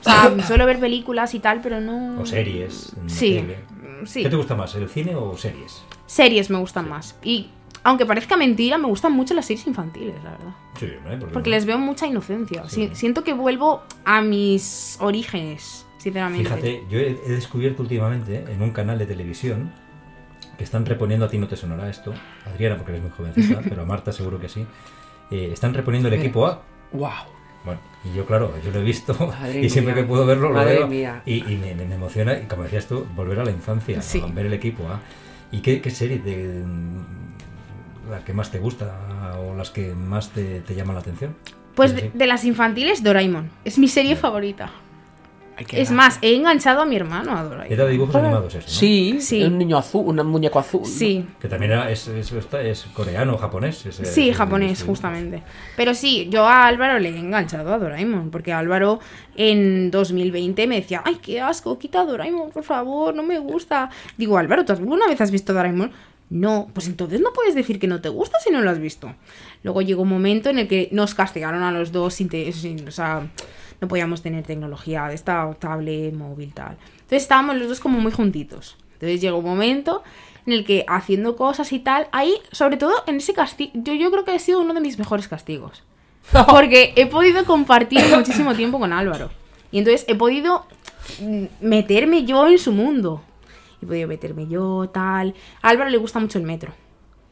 [0.00, 2.20] O sea, suelo ver películas y tal, pero no...
[2.20, 2.94] ¿O series?
[3.06, 3.58] Sí, tele?
[4.06, 4.22] Sí.
[4.22, 5.82] ¿Qué te gusta más, el cine o series?
[6.06, 7.18] Series me gustan más.
[7.22, 7.50] Y
[7.82, 10.54] aunque parezca mentira, me gustan mucho las series infantiles, la verdad.
[10.78, 10.98] Sí, ¿eh?
[11.02, 11.56] ¿Por qué Porque no?
[11.56, 12.68] les veo mucha inocencia.
[12.68, 12.88] Sí.
[12.88, 16.44] Si- Siento que vuelvo a mis orígenes, sinceramente.
[16.48, 19.72] Fíjate, yo he, he descubierto últimamente en un canal de televisión
[20.58, 22.14] que están reponiendo, a ti no te sonará esto,
[22.46, 24.64] Adriana porque eres muy jovencita, pero a Marta seguro que sí,
[25.30, 26.62] eh, están reponiendo el equipo A.
[26.92, 27.10] ¡Wow!
[27.64, 30.02] Bueno, y yo claro, yo lo he visto Madre y siempre mía.
[30.02, 31.22] que puedo verlo lo Madre veo mía.
[31.24, 34.20] y, y me, me emociona, y como decías tú, volver a la infancia, Sí.
[34.20, 34.28] ¿no?
[34.32, 35.00] ver el equipo A.
[35.50, 36.62] ¿Y qué, qué serie de
[38.10, 41.34] la que más te gusta o las que más te, te llaman la atención?
[41.74, 43.50] Pues de las infantiles, Doraemon.
[43.64, 44.70] Es mi serie favorita.
[45.72, 47.72] Es más, he enganchado a mi hermano a Doraemon.
[47.72, 48.72] Era de dibujos animados eso, ¿no?
[48.72, 49.42] Sí, Sí.
[49.44, 50.84] un niño azul, un muñeco azul.
[50.84, 53.86] Sí, Que también era, es, es, es coreano japonés.
[53.86, 55.42] ese- sí, ese- japonés, justamente.
[55.76, 58.98] Pero sí, yo a Álvaro le he enganchado a Doraemon, porque Álvaro
[59.36, 63.90] en 2020 me decía, ay, qué asco, quita Doraemon, por favor, no me gusta.
[64.16, 65.92] Digo, Álvaro, ¿tú alguna vez has visto Doraemon?
[66.30, 69.14] No, pues entonces no puedes decir que no te gusta si no lo has visto.
[69.62, 72.88] Luego llegó un momento en el que nos castigaron a los dos sin, te- sin-
[72.88, 73.28] o sea,
[73.84, 76.78] no podíamos tener tecnología de esta tablet, móvil, tal.
[76.94, 78.78] Entonces estábamos los dos como muy juntitos.
[78.94, 80.02] Entonces llegó un momento
[80.46, 84.10] en el que haciendo cosas y tal, ahí, sobre todo en ese castigo, yo, yo
[84.10, 85.82] creo que ha sido uno de mis mejores castigos.
[86.48, 89.30] Porque he podido compartir muchísimo tiempo con Álvaro.
[89.70, 90.64] Y entonces he podido
[91.60, 93.22] meterme yo en su mundo.
[93.82, 95.34] He podido meterme yo, tal.
[95.60, 96.72] A Álvaro le gusta mucho el metro.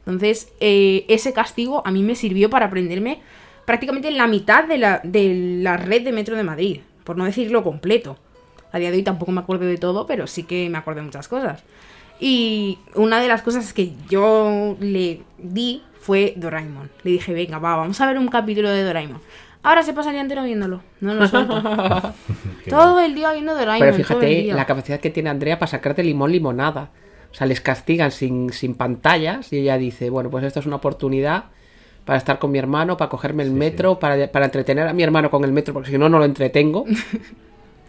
[0.04, 3.22] Entonces, eh, ese castigo a mí me sirvió para aprenderme
[3.64, 6.80] prácticamente la mitad de la, de la red de metro de Madrid.
[7.04, 8.18] Por no decirlo completo.
[8.70, 11.06] A día de hoy tampoco me acuerdo de todo, pero sí que me acuerdo de
[11.06, 11.62] muchas cosas.
[12.20, 16.90] Y una de las cosas que yo le di fue Doraemon.
[17.02, 19.20] Le dije, venga, va, vamos a ver un capítulo de Doraemon.
[19.64, 20.82] Ahora se pasa el día entero viéndolo.
[21.00, 21.60] No lo suelto.
[22.68, 23.80] todo el día viendo Doraemon.
[23.80, 26.90] Pero fíjate la capacidad que tiene Andrea para sacarte limón limonada.
[27.30, 30.76] O sea, les castigan sin, sin pantallas y ella dice, bueno, pues esto es una
[30.76, 31.44] oportunidad
[32.04, 35.30] para estar con mi hermano, para cogerme el metro, Para, para entretener a mi hermano
[35.30, 36.84] con el metro, porque si no, no lo entretengo.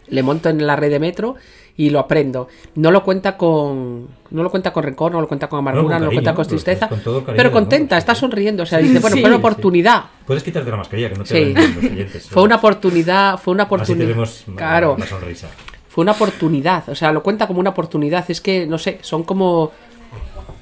[0.07, 1.35] Le monto en la red de metro
[1.77, 2.47] y lo aprendo.
[2.75, 6.05] No lo cuenta con no lo cuenta con rencor, no lo cuenta con amargura, no,
[6.05, 6.89] con lo cuenta con tristeza,
[7.35, 10.03] pero contenta, está sonriendo, o sea, dice, bueno, Sí, fue una oportunidad.
[10.27, 11.53] Puedes quitarte la mascarilla, que no te Sí.
[11.53, 12.29] los oyentes.
[12.29, 14.07] Fue una oportunidad, fue una Así te oportunidad.
[14.09, 14.93] vemos ma- Claro.
[14.95, 15.47] una sonrisa.
[15.87, 18.25] Fue una oportunidad, o sea, lo cuenta como una oportunidad.
[18.29, 19.71] Es que, no sé, son como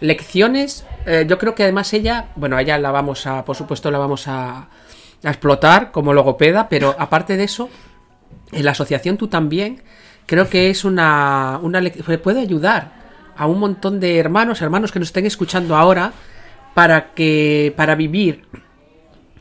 [0.02, 0.86] lecciones.
[1.06, 3.98] eh, yo creo que además ella, bueno, a ella la vamos a, por supuesto, la
[3.98, 4.68] vamos a,
[5.24, 7.70] explotar como logopeda, pero aparte de eso,
[8.52, 9.84] en la asociación tú también,
[10.26, 11.80] creo que es una, una
[12.24, 12.92] puede ayudar
[13.38, 16.12] a un montón de hermanos, hermanos que nos estén escuchando ahora,
[16.74, 18.46] para que, para vivir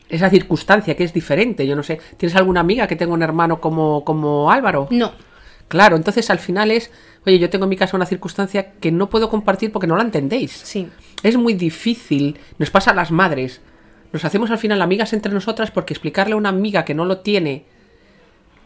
[0.07, 1.65] esa circunstancia que es diferente.
[1.65, 4.87] Yo no sé, ¿tienes alguna amiga que tenga un hermano como, como Álvaro?
[4.91, 5.13] No.
[5.71, 6.91] Claro, entonces al final es,
[7.25, 10.03] oye, yo tengo en mi casa una circunstancia que no puedo compartir porque no la
[10.03, 10.51] entendéis.
[10.51, 10.89] Sí.
[11.23, 13.61] Es muy difícil, nos pasa a las madres.
[14.11, 17.19] Nos hacemos al final amigas entre nosotras porque explicarle a una amiga que no lo
[17.19, 17.63] tiene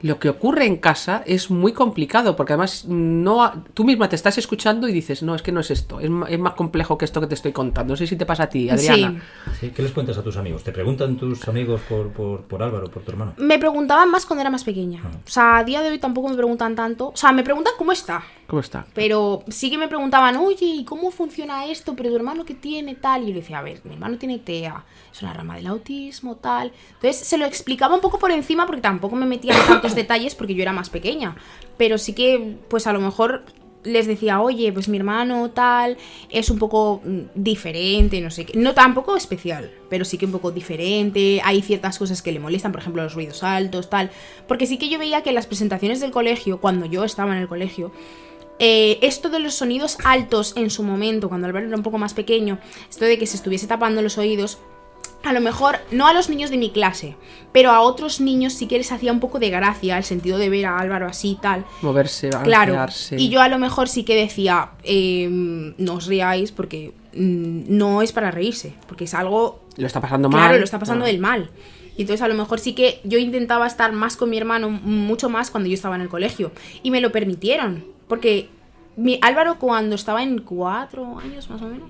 [0.02, 4.38] lo que ocurre en casa es muy complicado porque además no tú misma te estás
[4.38, 7.28] escuchando y dices, no, es que no es esto, es, más complejo que esto que
[7.28, 7.94] te estoy contando.
[7.94, 9.22] No sé si te pasa a ti, Adriana.
[9.60, 10.64] Sí, ¿Qué les cuentas a tus amigos?
[10.64, 13.34] ¿Te preguntan tus amigos por, por, por Álvaro, por tu hermano?
[13.38, 15.02] Me preguntaban más cuando era más pequeña.
[15.06, 17.10] O sea, a día de hoy tampoco me preguntan tanto.
[17.10, 18.24] O sea, me preguntan cómo está.
[18.48, 18.86] ¿Cómo está?
[18.94, 21.96] Pero sí que me preguntaban, oye, ¿y cómo funciona esto?
[21.96, 23.24] Pero tu hermano qué tiene tal.
[23.24, 26.36] Y yo le decía, a ver, mi hermano tiene TEA, es una rama del autismo,
[26.36, 26.72] tal.
[26.94, 30.36] Entonces se lo explicaba un poco por encima porque tampoco me metía en tantos detalles
[30.36, 31.36] porque yo era más pequeña.
[31.78, 33.44] Pero sí que, pues a lo mejor
[33.86, 35.98] les decía, oye, pues mi hermano tal
[36.30, 38.58] es un poco mm, diferente, no sé qué.
[38.58, 41.42] No tampoco especial, pero sí que un poco diferente.
[41.44, 44.12] Hay ciertas cosas que le molestan, por ejemplo, los ruidos altos, tal.
[44.48, 47.42] Porque sí que yo veía que en las presentaciones del colegio, cuando yo estaba en
[47.42, 47.92] el colegio,
[48.58, 52.14] eh, esto de los sonidos altos en su momento, cuando Álvaro era un poco más
[52.14, 54.60] pequeño, esto de que se estuviese tapando los oídos,
[55.26, 57.16] a lo mejor no a los niños de mi clase,
[57.52, 60.50] pero a otros niños sí que les hacía un poco de gracia el sentido de
[60.50, 61.66] ver a Álvaro así tal.
[61.82, 66.94] Moverse, Claro, y yo a lo mejor sí que decía, eh, no os riáis porque
[67.14, 70.40] mm, no es para reírse, porque es algo Lo está pasando mal.
[70.42, 71.08] Claro, lo está pasando Ah.
[71.08, 71.50] del mal.
[71.98, 75.30] Y entonces a lo mejor sí que yo intentaba estar más con mi hermano, mucho
[75.30, 76.52] más cuando yo estaba en el colegio.
[76.84, 77.86] Y me lo permitieron.
[78.10, 78.50] Porque
[78.98, 81.90] mi Álvaro cuando estaba en cuatro años más o menos,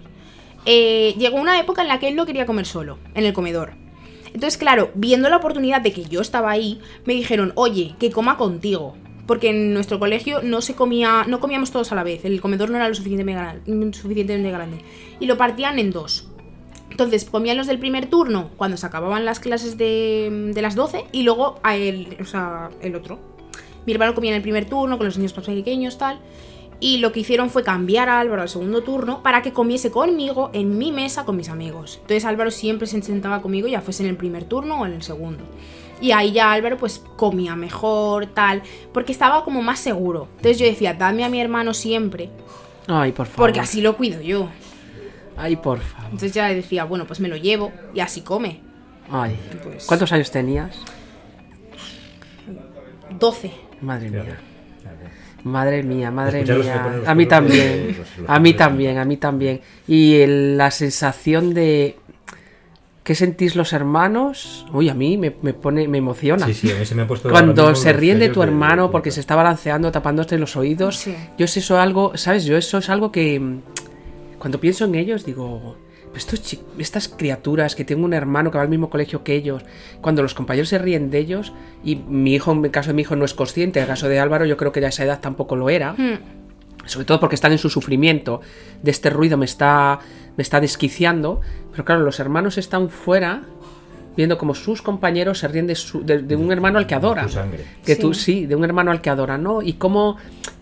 [0.65, 3.73] eh, llegó una época en la que él no quería comer solo, en el comedor.
[4.27, 8.37] Entonces, claro, viendo la oportunidad de que yo estaba ahí, me dijeron, oye, que coma
[8.37, 8.95] contigo.
[9.27, 12.25] Porque en nuestro colegio no se comía, no comíamos todos a la vez.
[12.25, 14.77] El comedor no era lo suficientemente gran- suficientemente grande.
[15.19, 16.27] Y lo partían en dos.
[16.91, 21.05] Entonces comían los del primer turno cuando se acababan las clases de, de las 12
[21.11, 23.19] y luego a el, o sea, el otro.
[23.85, 26.19] Mi hermano comía en el primer turno con los niños más pequeños, tal.
[26.85, 30.51] Y lo que hicieron fue cambiar a Álvaro al segundo turno para que comiese conmigo
[30.53, 31.95] en mi mesa con mis amigos.
[31.95, 35.01] Entonces Álvaro siempre se sentaba conmigo, ya fuese en el primer turno o en el
[35.01, 35.43] segundo.
[35.99, 38.61] Y ahí ya Álvaro pues comía mejor, tal,
[38.93, 40.27] porque estaba como más seguro.
[40.35, 42.29] Entonces yo decía, dame a mi hermano siempre,
[42.85, 43.47] Ay, por favor.
[43.47, 44.49] porque así lo cuido yo.
[45.37, 46.05] Ay, por favor.
[46.11, 48.59] Entonces ya decía, bueno, pues me lo llevo y así come.
[49.09, 49.35] Ay.
[49.63, 50.77] Pues- ¿Cuántos años tenías?
[53.19, 53.51] 12.
[53.81, 54.37] Madre mía.
[55.45, 57.03] Madre mía, madre mía.
[57.05, 57.95] A mí también.
[58.27, 59.61] A mí también, a mí también.
[59.87, 61.97] Y el- la sensación de.
[63.03, 64.65] ¿Qué sentís los hermanos?
[64.73, 66.47] Uy, a mí me, me pone, me emociona.
[66.47, 67.29] Sí, sí, a mí se me ha puesto.
[67.29, 70.97] Cuando se ríen de tu hermano de- porque se está balanceando, tapándose los oídos.
[70.97, 71.15] Sí.
[71.37, 72.45] Yo sé eso algo, ¿sabes?
[72.45, 73.39] Yo eso es algo que
[74.39, 75.77] cuando pienso en ellos digo,
[76.15, 79.63] estos estas criaturas que tengo un hermano que va al mismo colegio que ellos,
[80.01, 83.01] cuando los compañeros se ríen de ellos y mi hijo, en el caso de mi
[83.01, 85.03] hijo no es consciente, en el caso de Álvaro yo creo que ya a esa
[85.03, 85.93] edad tampoco lo era.
[85.93, 86.19] Hmm.
[86.85, 88.41] sobre todo porque están en su sufrimiento,
[88.83, 89.99] de este ruido me está,
[90.37, 93.43] me está desquiciando, pero claro, los hermanos están fuera
[94.17, 97.23] viendo como sus compañeros se ríen de, su- de- de un hermano al que adora.
[97.23, 97.63] Tu sangre.
[97.85, 98.21] Que tú, Sí.
[98.23, 99.61] sí, de un hermano al que adora, ¿no?
[99.61, 100.17] Y cómo,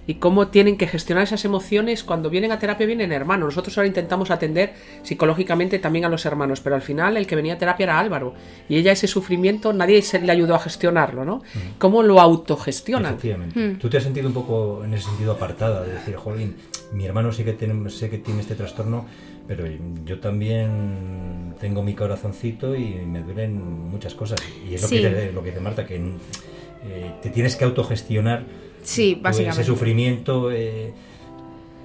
[0.07, 3.47] y cómo tienen que gestionar esas emociones cuando vienen a terapia vienen hermanos.
[3.47, 7.53] Nosotros ahora intentamos atender psicológicamente también a los hermanos, pero al final el que venía
[7.53, 8.33] a terapia era Álvaro.
[8.67, 11.41] Y ella ese sufrimiento nadie se le ayudó a gestionarlo, ¿no?
[11.77, 13.13] ¿Cómo lo autogestionan?
[13.13, 13.75] Efectivamente.
[13.79, 15.83] ¿Tú te has sentido un poco en ese sentido apartada?
[15.83, 16.55] De decir, jolín,
[16.91, 19.05] mi hermano sí que tiene, sé que tiene este trastorno,
[19.47, 19.65] pero
[20.06, 24.39] yo también tengo mi corazoncito y me duelen muchas cosas.
[24.69, 25.01] Y es lo, Sí.
[25.01, 28.43] que, te- lo que dice Marta, que eh, te tienes que autogestionar
[28.84, 29.62] Sí, básicamente.
[29.62, 30.51] ese sufrimiento.
[30.51, 30.93] Eh,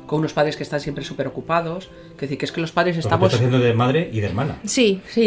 [0.07, 1.91] Con unos padres que están siempre súper ocupados.
[2.17, 3.27] Que decir, que es que los padres estamos...
[3.29, 4.59] estás haciendo de madre y de hermana.
[4.65, 5.21] Sí, Sí,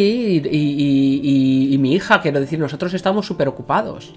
[0.43, 4.13] y, y- y- y mi hija, quiero decir, nosotros estamos súper ocupados.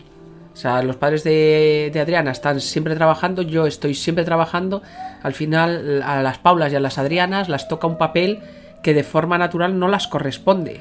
[0.55, 4.83] O sea, los padres de, Adriana están siempre trabajando, yo estoy siempre trabajando.
[5.23, 8.39] Al final, a las Paulas y a las Adrianas las toca un papel
[8.81, 10.79] que de forma natural no las corresponde.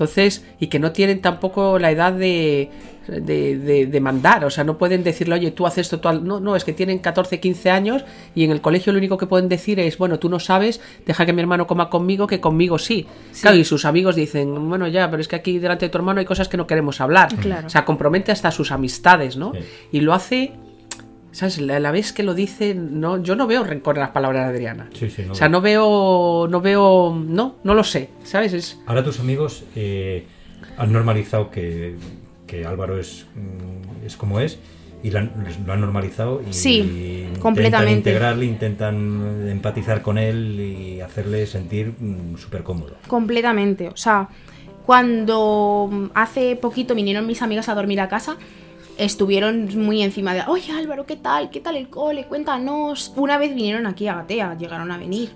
[0.00, 2.70] Entonces, y que no tienen tampoco la edad de,
[3.06, 6.22] de, de- de mandar, o sea, no pueden decirle, oye, tú haces esto, tú haz-".
[6.22, 8.02] no, no, es que tienen 14, 15 años
[8.34, 11.26] y en el colegio lo único que pueden decir es, bueno, tú no sabes, deja
[11.26, 13.06] que mi hermano coma conmigo, que conmigo sí.
[13.42, 16.20] Claro, y sus amigos dicen, bueno, ya, pero es que aquí delante de tu hermano
[16.20, 17.28] hay cosas que no queremos hablar.
[17.36, 17.66] Claro.
[17.66, 19.52] O sea, compromete hasta sus amistades, ¿no?
[19.52, 19.58] Sí.
[19.92, 20.52] Y lo hace,
[21.32, 21.60] ¿sabes?
[21.60, 24.50] La, la vez que lo dice, no, yo no veo rencor en las palabras de
[24.54, 24.88] Adriana.
[24.94, 28.52] Sí, sí, no o sea, no veo, no veo, no, no lo sé, ¿sabes?
[28.52, 30.26] Es, Ahora tus amigos eh,
[30.76, 31.94] han normalizado que,
[32.46, 34.58] que Álvaro es, mm, es como es
[35.02, 35.32] y lo han,
[35.64, 38.10] lo han normalizado y Sí, intentan completamente.
[38.10, 42.96] integrarle, intentan empatizar con él y hacerle sentir mm, súper cómodo.
[43.06, 43.88] completamente.
[43.88, 44.28] O sea,
[44.84, 48.36] cuando mm, hace poquito vinieron mis amigas a dormir a casa,
[49.00, 51.50] estuvieron muy encima de, oye Álvaro, ¿qué tal?
[51.50, 52.26] ¿Qué tal el cole?
[52.26, 53.12] Cuéntanos.
[53.16, 55.30] Una vez vinieron aquí a Gatea, llegaron a venir.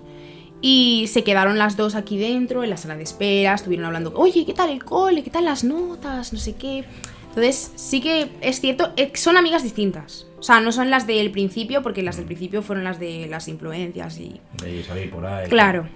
[0.61, 4.45] Y se quedaron las dos aquí dentro, en la sala de espera, estuvieron hablando, oye,
[4.45, 5.23] ¿qué tal el cole?
[5.23, 6.31] ¿Qué tal las notas?
[6.31, 6.85] No sé qué.
[7.29, 10.27] Entonces, sí que es cierto, eh, son amigas distintas.
[10.39, 13.47] O sea, no son las del principio, porque las del principio fueron las de las
[13.47, 15.49] influencias y De salir por ahí.
[15.49, 15.87] Claro.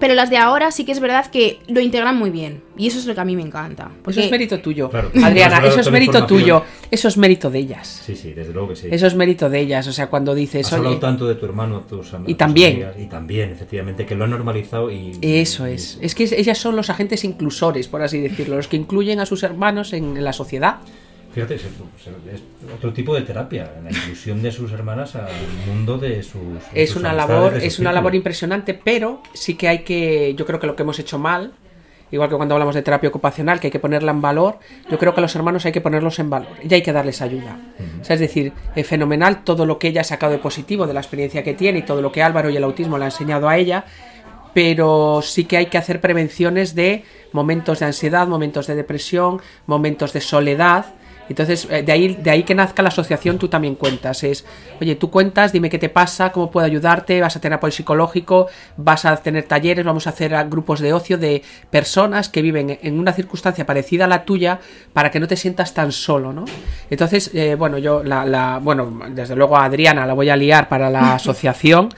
[0.00, 2.62] Pero las de ahora sí que es verdad que lo integran muy bien.
[2.76, 3.90] Y eso es lo que a mí me encanta.
[4.06, 4.90] Eso es mérito tuyo.
[4.90, 5.10] Claro.
[5.22, 6.62] Adriana, eso es mérito tuyo.
[6.90, 8.02] Eso es mérito de ellas.
[8.04, 8.88] Sí, sí, desde luego que sí.
[8.90, 9.86] Eso es mérito de ellas.
[9.86, 12.72] O sea, cuando dices, Has hablado tanto de tu hermano, tus am- Y también.
[12.74, 15.12] amigas, y también, efectivamente, que lo han normalizado y...
[15.22, 15.98] eso y- es.
[16.00, 19.42] Es que ellas son los agentes inclusores, por así decirlo, los que incluyen a sus
[19.42, 20.76] hermanos en, en la sociedad.
[21.34, 21.64] Fíjate, es,
[22.76, 25.28] otro tipo de terapia, la inclusión de sus hermanas al
[25.66, 26.40] mundo de sus...
[26.72, 30.60] Es sus una labor, es una labor impresionante, pero sí que hay que, yo creo
[30.60, 31.52] que lo que hemos hecho mal,
[32.12, 35.12] igual que cuando hablamos de terapia ocupacional, que hay que ponerla en valor, yo creo
[35.12, 37.58] que a los hermanos hay que ponerlos en valor y hay que darles ayuda.
[38.00, 40.94] O sea, es decir, es fenomenal todo lo que ella ha sacado de positivo de
[40.94, 43.48] la experiencia que tiene y todo lo que Álvaro y el autismo le ha enseñado
[43.48, 43.86] a ella,
[44.52, 50.12] pero sí que hay que hacer prevenciones de momentos de ansiedad, momentos de depresión, momentos
[50.12, 50.94] de soledad.
[51.28, 54.22] Entonces, eh, de ahí, de ahí que nazca la asociación, tú también cuentas.
[54.24, 54.44] Es,
[54.80, 58.48] oye, tú cuentas, dime qué te pasa, cómo puedo ayudarte, vas a tener apoyo psicológico,
[58.76, 62.98] vas a tener talleres, vamos a hacer grupos de ocio de personas que viven en
[62.98, 64.60] una circunstancia parecida a la tuya
[64.92, 66.44] para que no te sientas tan solo, ¿no?
[66.90, 70.68] Entonces, eh, bueno, yo, la, la- bueno, desde luego a Adriana la voy a liar
[70.68, 71.88] para la asociación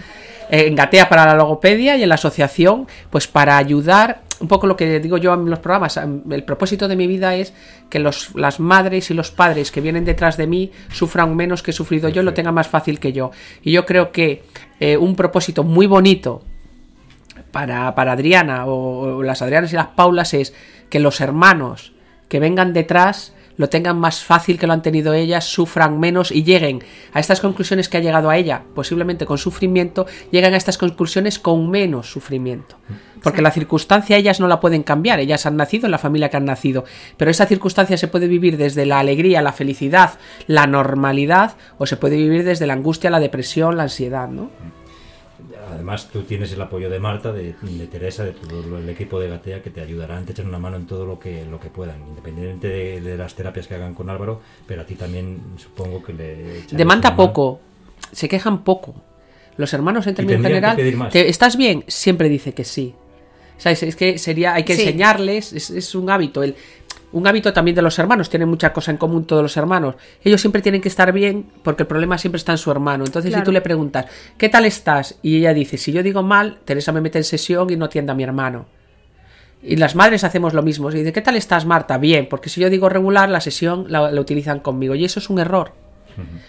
[0.51, 4.67] eh, en Gatea para la logopedia y en la asociación, pues para ayudar, un poco
[4.67, 7.53] lo que digo yo en los programas, em, el propósito de mi vida es
[7.89, 11.71] que los, las madres y los padres que vienen detrás de mí sufran menos que
[11.71, 13.31] he sufrido yo, lo tengan más fácil que yo.
[13.63, 14.45] Y yo creo que
[14.81, 16.43] eh, un propósito muy bonito
[17.51, 20.55] para, para Adriana o, o las Adrianas y las Paulas es
[20.91, 21.93] que los hermanos
[22.29, 26.45] que vengan detrás lo tengan más fácil que lo han tenido ellas, sufran menos y
[26.45, 30.79] lleguen a estas conclusiones que ha llegado a ella, posiblemente con sufrimiento, lleguen a estas
[30.79, 32.77] conclusiones con menos sufrimiento.
[33.23, 36.37] Porque la circunstancia ellas no la pueden cambiar, ellas han nacido en la familia que
[36.37, 36.85] han nacido,
[37.17, 41.97] pero esa circunstancia se puede vivir desde la alegría, la felicidad, la normalidad, o se
[41.97, 44.51] puede vivir desde la angustia, la depresión, la ansiedad, ¿no?
[45.77, 49.29] Además, tú tienes el apoyo de Marta, de, de Teresa, de todo el equipo de
[49.29, 52.01] Gatea que te ayudarán, te echan una mano en todo lo que, lo que puedan,
[52.09, 56.13] independientemente de, de las terapias que hagan con Álvaro, pero a ti también supongo que
[56.13, 56.63] le...
[56.73, 57.29] Demanda una mano.
[57.33, 57.61] poco,
[58.13, 58.95] se quejan poco.
[59.57, 61.13] Los hermanos en términos general, pedir más.
[61.13, 61.85] ¿te- ¿estás bien?
[61.87, 62.95] Siempre dice que sí.
[63.59, 63.83] ¿Sabes?
[63.85, 64.83] Es que sería, hay que Sí.
[64.83, 66.43] enseñarles, es, es un hábito.
[66.43, 66.57] El,
[67.13, 69.95] un hábito también de los hermanos, tienen mucha cosa en común todos los hermanos.
[70.23, 73.05] Ellos siempre tienen que estar bien porque el problema siempre está en su hermano.
[73.05, 73.43] Entonces, Claro.
[73.43, 75.19] si tú le preguntas, ¿qué tal estás?
[75.23, 78.13] Y ella dice, si yo digo mal, Teresa me mete en sesión y no atiende
[78.13, 78.67] a mi hermano.
[79.63, 80.91] Y las madres hacemos lo mismo.
[80.91, 81.97] Y dice, ¿qué tal estás, Marta?
[81.99, 84.95] Bien, porque si yo digo regular, la sesión la, la utilizan conmigo.
[84.95, 85.73] Y eso es un error.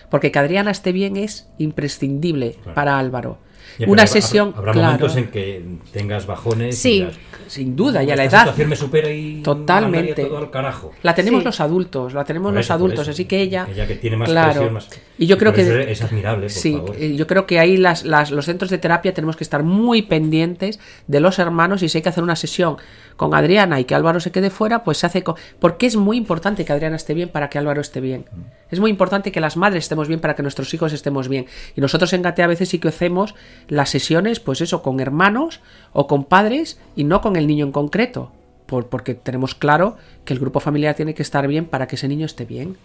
[0.10, 2.74] Porque que Adriana esté bien es imprescindible Claro.
[2.76, 3.38] para Álvaro.
[3.80, 6.78] Ya, Una habrá- sesión, Habrá claro, momentos en que tengas bajones.
[6.78, 6.90] Sí.
[6.90, 8.44] y digas, sin duda, y a la "Esta edad.
[8.46, 10.26] situación me supera y Totalmente.
[10.26, 10.92] todo al carajo.
[11.04, 11.46] La tenemos Sí.
[11.46, 13.12] los adultos, la tenemos los adultos, eso.
[13.12, 14.52] así que ella, Ella que tiene más claro.
[14.54, 16.98] presión, más- Y yo creo que es admirable, por sí, favor.
[16.98, 20.80] yo creo que ahí las, las- los centros de terapia tenemos que estar muy pendientes
[21.08, 22.78] de los hermanos y si hay que hacer una sesión
[23.18, 26.16] con Adriana y que Álvaro se quede fuera, pues se hace co- porque es muy
[26.16, 28.26] importante que Adriana esté bien para que Álvaro esté bien.
[28.72, 31.48] Es muy importante que las madres estemos bien para que nuestros hijos estemos bien.
[31.76, 33.36] Y nosotros en GATE a veces sí que hacemos
[33.68, 35.60] las sesiones, pues eso, con hermanos
[35.92, 38.32] o con padres y no con el niño en concreto.
[38.68, 42.08] Por, porque tenemos claro que el grupo familiar tiene que estar bien para que ese
[42.08, 42.78] niño esté bien.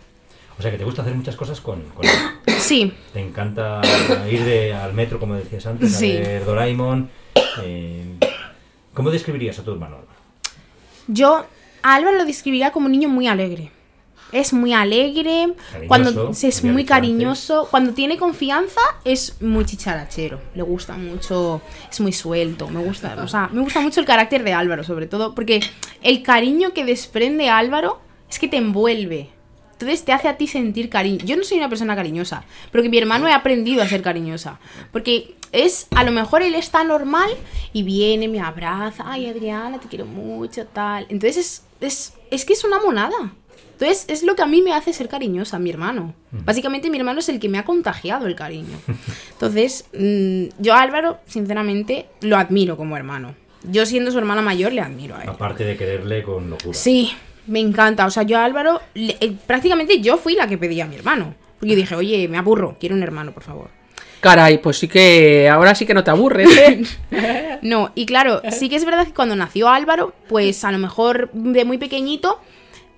[0.59, 2.11] O sea que te gusta hacer muchas cosas con, con él.
[2.59, 3.81] Sí, Te encanta
[4.31, 6.17] ir de- al metro, como decías antes, Sí.
[6.17, 7.11] a ver Doraemon.
[7.65, 8.05] eh,
[8.95, 9.97] ¿Cómo describirías a tu hermano?
[11.07, 11.45] Yo
[11.83, 13.71] a Álvaro lo describiría como un niño muy alegre.
[14.33, 20.41] Es muy alegre, Cariñoso, cuando es muy cariñoso, cuando tiene confianza es muy chicharachero.
[20.55, 21.61] Le gusta mucho,
[21.91, 25.07] es muy suelto, me gusta, o sea, me gusta mucho el carácter de Álvaro, sobre
[25.07, 25.61] todo porque
[26.03, 29.29] el cariño que desprende Álvaro es que te envuelve.
[29.83, 31.25] Entonces te hace a ti sentir cariño.
[31.25, 34.61] Yo no soy una persona cariñosa, pero que mi hermano he aprendido a ser cariñosa.
[34.93, 37.31] Porque es, a lo mejor él está normal
[37.73, 41.07] y viene, me abraza, ay Adriana, te quiero mucho, tal.
[41.09, 43.33] Entonces es, es, es que es una monada.
[43.73, 46.15] Entonces es lo que a mí me hace ser cariñosa, mi hermano.
[46.31, 48.79] Básicamente mi hermano es el que me ha contagiado el cariño.
[49.33, 53.35] Entonces, mm, yo a Álvaro, sinceramente, lo admiro como hermano.
[53.65, 55.29] Yo siendo su hermana mayor, le admiro a él.
[55.29, 56.75] Aparte de quererle con locura.
[56.79, 57.13] Sí,
[57.47, 58.07] me encanta.
[58.07, 60.97] O sea, yo a Álvaro, le- eh, prácticamente yo fui la que pedía a mi
[60.97, 61.35] hermano.
[61.61, 63.69] Porque dije, oye, me aburro, quiero un hermano, por favor.
[64.21, 66.83] Caray, pues sí que ahora sí que no te aburres, ¿eh?
[67.63, 71.31] No, y claro, sí que es verdad que cuando nació Álvaro, pues a lo mejor
[71.33, 72.41] de muy pequeñito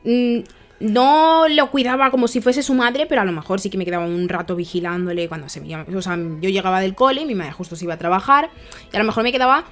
[0.04, 0.38] mm,
[0.80, 3.85] no lo cuidaba como si fuese su madre, pero a lo mejor sí que me
[3.85, 7.52] quedaba un rato vigilándole cuando se me O sea, yo llegaba del cole, mi madre
[7.52, 8.50] justo se iba a trabajar,
[8.92, 9.64] y a lo mejor me quedaba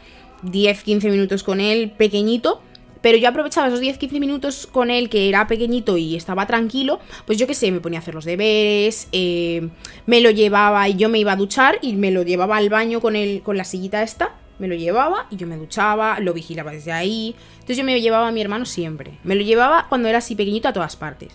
[0.43, 2.63] 10, 15 minutos con él pequeñito.
[3.03, 7.37] Pero yo aprovechaba esos 10-15 minutos con él, que era pequeñito y estaba tranquilo, pues
[7.37, 9.69] yo qué sé, me ponía a hacer los deberes, eh,
[10.07, 13.01] me lo llevaba y yo me iba a duchar y me lo llevaba al baño
[13.01, 16.71] con, el, con la sillita esta, me lo llevaba y yo me duchaba, lo vigilaba
[16.71, 17.35] desde ahí.
[17.55, 19.19] Entonces yo me llevaba a mi hermano siempre.
[19.25, 21.35] Me lo llevaba cuando era así pequeñito a todas partes.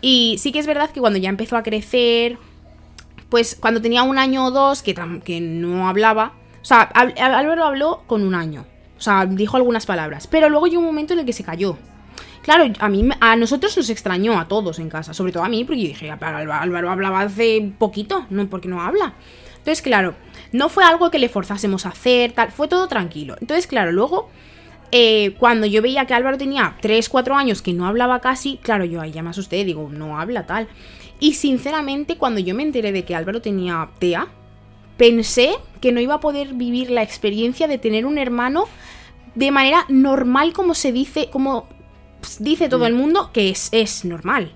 [0.00, 2.38] Y sí que es verdad que cuando ya empezó a crecer,
[3.28, 8.04] pues cuando tenía un año o dos, que, que no hablaba, o sea, Álvaro habló
[8.06, 8.64] con un año,
[8.96, 11.76] o sea, dijo algunas palabras, pero luego llegó un momento en el que se cayó.
[12.42, 15.64] Claro, a mí, a nosotros nos extrañó a todos en casa, sobre todo a mí,
[15.64, 16.18] porque yo dije, "Ah,
[16.60, 19.14] Álvaro hablaba hace poquito, no, porque no habla.
[19.56, 20.14] Entonces, claro,
[20.52, 23.34] no fue algo que le forzásemos a hacer, tal, fue todo tranquilo.
[23.40, 24.28] Entonces, claro, luego
[24.96, 28.84] eh, cuando yo veía que Álvaro tenía 3, 4 años que no hablaba casi, claro,
[28.84, 30.68] yo ahí ya me asusté, digo, no habla tal.
[31.18, 34.28] Y sinceramente, cuando yo me enteré de que Álvaro tenía TEA,
[34.96, 38.64] pensé que no iba a poder vivir la experiencia de tener un hermano
[39.34, 41.68] de manera normal, como se dice, como
[42.38, 44.52] dice todo el mundo, que es, es normal.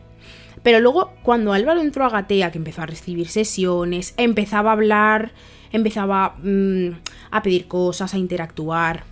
[0.62, 5.32] Pero luego, cuando Álvaro entró a Gatea, que empezó a recibir sesiones, empezaba a hablar,
[5.72, 6.88] empezaba mm,
[7.30, 9.04] a pedir cosas, a interactuar.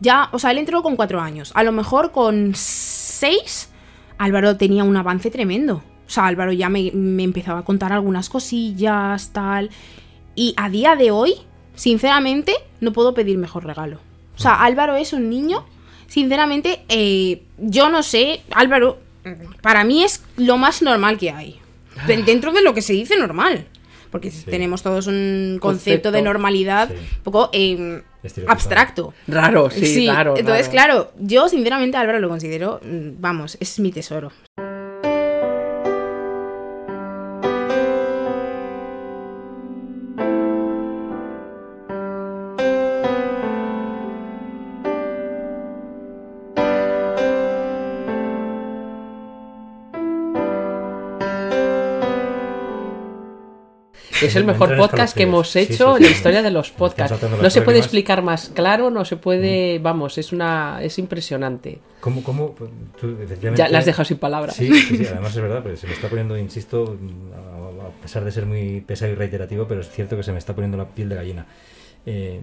[0.00, 1.52] Ya, o sea, él entró con cuatro años.
[1.54, 3.70] A lo mejor con seis,
[4.18, 5.82] Álvaro tenía un avance tremendo.
[6.06, 9.70] O sea, Álvaro ya me, me empezaba a contar algunas cosillas, tal.
[10.40, 11.34] Y a día de hoy,
[11.74, 13.98] sinceramente, no puedo pedir mejor regalo.
[14.36, 15.66] O sea, Álvaro es un niño,
[16.06, 18.98] sinceramente, eh, yo no sé, Álvaro,
[19.60, 21.60] para mí es lo más normal que hay.
[22.06, 23.66] De- Dentro de lo que se dice normal.
[24.10, 26.10] Porque tenemos todos un concepto, Concepto.
[26.10, 26.94] de normalidad Sí.
[27.18, 28.00] un poco eh,
[28.48, 29.12] abstracto.
[29.28, 30.38] Raro, sí, raro.
[30.38, 30.72] entonces, raro.
[30.72, 34.32] claro, yo sinceramente a Álvaro lo considero, mm, vamos, es mi tesoro.
[54.30, 57.20] Es el Me mejor podcast que hemos hecho en la historia de los podcasts.
[57.22, 61.78] las No se puede explicar más claro, no se puede, vamos, es una es impresionante.
[62.00, 62.54] ¿Cómo, cómo?
[63.00, 64.56] Tú, efectivamente- Ya la has dejado sin palabras.
[64.56, 66.96] Sí, sí, sí, además es verdad, pero se me está poniendo, insisto,
[67.34, 70.38] a, a pesar de ser muy pesado y reiterativo, pero es cierto que se me
[70.38, 71.46] está poniendo la piel de gallina.
[72.06, 72.40] Eh,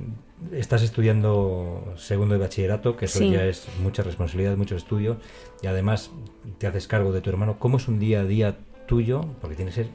[0.53, 3.31] estás estudiando segundo de bachillerato, que eso Sí.
[3.31, 5.17] ya es mucha responsabilidad, mucho estudio,
[5.63, 6.11] y además
[6.59, 7.57] te haces cargo de tu hermano.
[7.57, 8.55] ¿Cómo es un día a día
[8.85, 9.21] tuyo?
[9.41, 9.87] Porque tiene que ser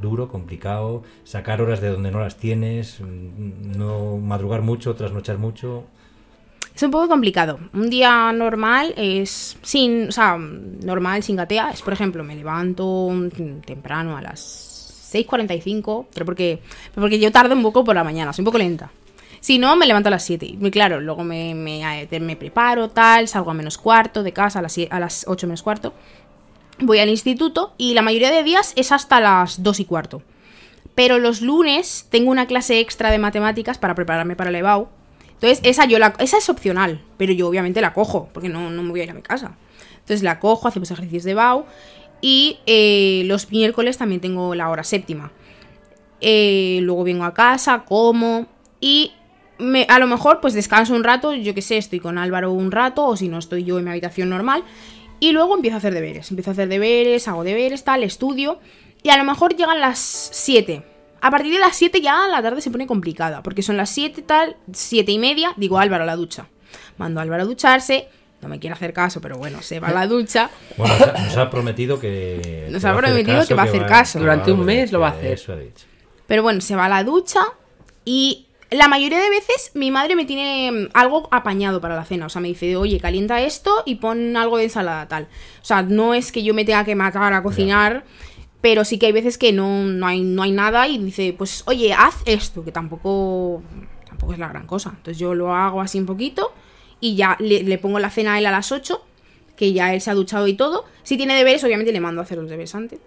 [0.00, 5.84] duro, complicado, sacar horas de donde no las tienes, mm, no madrugar mucho, trasnochar mucho.
[6.74, 7.58] Es un poco complicado.
[7.74, 11.70] Un día normal es sin, o sea, normal, sin gatea.
[11.70, 13.10] Es, por ejemplo, me levanto
[13.66, 16.60] temprano a las 6.45, pero porque,
[16.94, 18.90] pero porque yo tardo un poco por la mañana, soy un poco lenta.
[19.40, 20.46] Si no, me levanto a las 7.
[20.46, 24.62] Y claro, luego me, me, me preparo, tal, salgo a menos cuarto de casa, a
[24.62, 25.92] las, a las 8 menos cuarto.
[26.78, 30.22] Voy al instituto y la mayoría de días es hasta las 2 y cuarto.
[30.94, 34.88] Pero los lunes tengo una clase extra de matemáticas para prepararme para el EBAU.
[35.34, 38.82] Entonces, esa, yo la, esa es opcional, pero yo obviamente la cojo, porque no, no
[38.82, 39.56] me voy a ir a mi casa.
[39.94, 41.64] Entonces la cojo, hacemos ejercicios de EBAU.
[42.20, 45.32] Y eh, los miércoles también tengo la hora séptima.
[46.20, 48.46] Eh, luego vengo a casa, como
[48.80, 49.12] y
[49.58, 52.70] me- a lo mejor pues descanso un rato, yo que sé, estoy con Álvaro un
[52.70, 54.62] rato o si no estoy yo en mi habitación normal
[55.22, 58.58] y luego empiezo a hacer deberes, empiezo a hacer deberes, hago deberes, tal, estudio
[59.04, 60.82] y a lo mejor llegan las 7.
[61.20, 64.22] A partir de las 7 ya la tarde se pone complicada porque son las 7
[64.22, 66.48] tal, 7 y media, digo Álvaro a la ducha.
[66.96, 68.08] Mando a Álvaro a ducharse,
[68.40, 70.50] no me quiere hacer caso, pero bueno, se va a la ducha.
[70.76, 72.66] Bueno, nos ha, nos ha prometido que.
[72.72, 74.18] Nos que ha va a hacer prometido que va a hacer caso.
[74.18, 75.34] Durante un mes lo va a hacer.
[75.34, 75.86] Eso ha dicho.
[76.26, 77.42] Pero bueno, se va a la ducha
[78.04, 82.26] y la mayoría de veces mi madre me tiene mm, algo apañado para la cena.
[82.26, 85.24] O sea, me dice, oye, calienta esto y pon algo de ensalada tal.
[85.60, 88.04] O sea, no es que yo me tenga que matar a cocinar,
[88.60, 91.62] pero sí que hay veces que no, no, hay, no hay nada y dice, pues
[91.66, 93.62] oye, haz esto, que tampoco,
[94.06, 94.90] tampoco es la gran cosa.
[94.90, 96.52] Entonces yo lo hago así un poquito
[97.00, 99.04] y ya le, le pongo la cena a él a las 8,
[99.56, 100.84] que ya él se ha duchado y todo.
[101.02, 103.00] Si tiene deberes, obviamente le mando a hacer los deberes antes.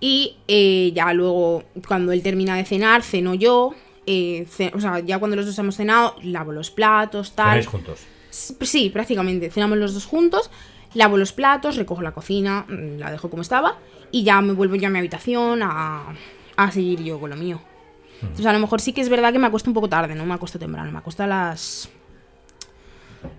[0.00, 3.74] Y eh, ya luego, cuando él termina de cenar, ceno yo.
[4.06, 7.50] Eh, o sea, ya cuando los dos hemos cenado, lavo los platos, tal.
[7.50, 8.00] Cenáis juntos.
[8.30, 9.50] Sí, prácticamente.
[9.50, 10.50] Cenamos los dos juntos,
[10.94, 13.78] lavo los platos, recojo la cocina, mm, la dejo como estaba
[14.12, 16.14] y ya me vuelvo yo a mi habitación a,
[16.56, 17.60] a seguir yo con lo mío.
[18.22, 20.26] Entonces a lo mejor sí que es verdad que me acuesto un poco tarde, no
[20.26, 21.88] me acuesto temprano, me acuesto a las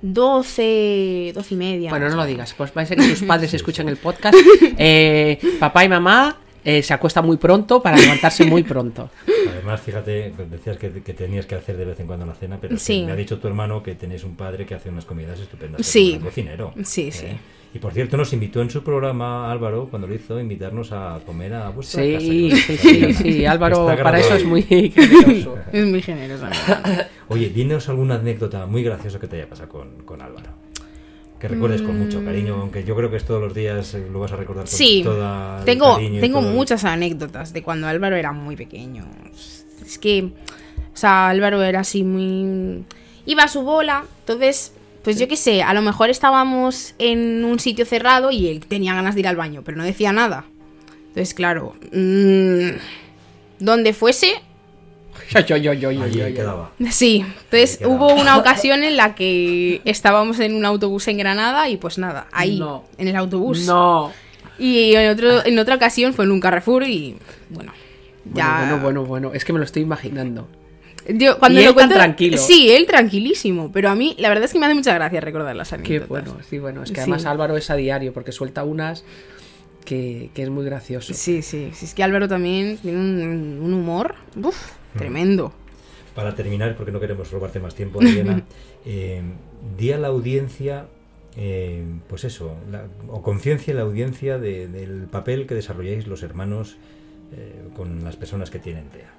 [0.02, 1.90] 12, 12 y media.
[1.90, 4.36] Bueno, más no lo digas, pues ser que tus padres escuchen el podcast.
[4.78, 9.10] Eh, papá y mamá eh, se acuestan muy pronto para levantarse muy pronto.
[9.62, 12.58] Además, fíjate, pues decías que, que tenías que hacer de vez en cuando la cena,
[12.60, 13.04] pero Sí.
[13.06, 15.86] me ha dicho tu hermano que tenéis un padre que hace unas comidas estupendas.
[15.86, 16.14] Sí.
[16.18, 16.74] un cocinero.
[16.84, 17.12] Sí, ¿eh?
[17.12, 17.28] sí.
[17.76, 21.54] Y por cierto, nos invitó en su programa, Álvaro, cuando lo hizo, invitarnos a comer
[21.54, 22.20] a vuestra casa.
[22.20, 25.58] Sí, que sí, sí, sí, Álvaro, para eso es muy generoso.
[25.72, 26.48] Es muy generoso.
[27.28, 30.50] Oye, dinos alguna anécdota muy graciosa que te haya pasado con, con Álvaro.
[31.42, 34.20] Que recuerdes con mucho cariño, aunque yo creo que es todos los días eh, lo
[34.20, 34.78] vas a recordar con Mm.
[34.78, 39.08] Sí, toda tengo, tengo todo muchas anécdotas de cuando Álvaro era muy pequeño.
[39.84, 40.26] Es que,
[40.94, 42.84] o sea, Álvaro era así muy...
[43.26, 44.74] Iba a su bola, entonces,
[45.04, 48.94] pues yo qué sé, a lo mejor estábamos en un sitio cerrado y él tenía
[48.94, 50.46] ganas de ir al baño, pero no decía nada.
[51.08, 52.70] Entonces, claro, mm,
[53.58, 54.44] donde fuese,
[55.32, 56.34] Yo, yo, yo, yo, yo, Allí yo, yo.
[56.36, 56.72] quedaba.
[56.90, 61.78] Sí, entonces hubo una ocasión en la que estábamos en un autobús en Granada y
[61.78, 62.84] pues nada, ahí, No.
[62.98, 63.66] en el autobús.
[63.66, 64.12] No.
[64.60, 67.16] Y en, otro, en otra ocasión fue en un Carrefour y
[67.50, 67.72] bueno,
[68.34, 68.58] ya...
[68.60, 69.32] Bueno, bueno, bueno, bueno.
[69.34, 70.48] Es que me lo estoy imaginando.
[71.08, 72.38] Yo, cuando Y lo él tan cuento- tranquilo.
[72.38, 75.56] Sí, él tranquilísimo, pero a mí la verdad es que me hace mucha gracia recordar
[75.56, 76.08] las Qué anécdotas.
[76.10, 76.84] bueno, sí, bueno.
[76.84, 77.02] Es que Sí.
[77.02, 79.04] además Álvaro es a diario porque suelta unas
[79.86, 81.14] que, que es muy gracioso.
[81.14, 84.56] Sí, sí, sí, es que Álvaro también tiene un, un humor uf.
[84.98, 85.54] Tremendo.
[86.16, 88.44] Para terminar, porque no queremos robarte más tiempo, Adriana,
[88.86, 89.22] eh,
[89.78, 90.86] di a la audiencia,
[91.38, 96.24] eh, pues eso, la- o conciencia en la audiencia de- del papel que desarrolláis los
[96.24, 96.76] hermanos
[97.34, 99.10] eh, con las personas que tienen TEA.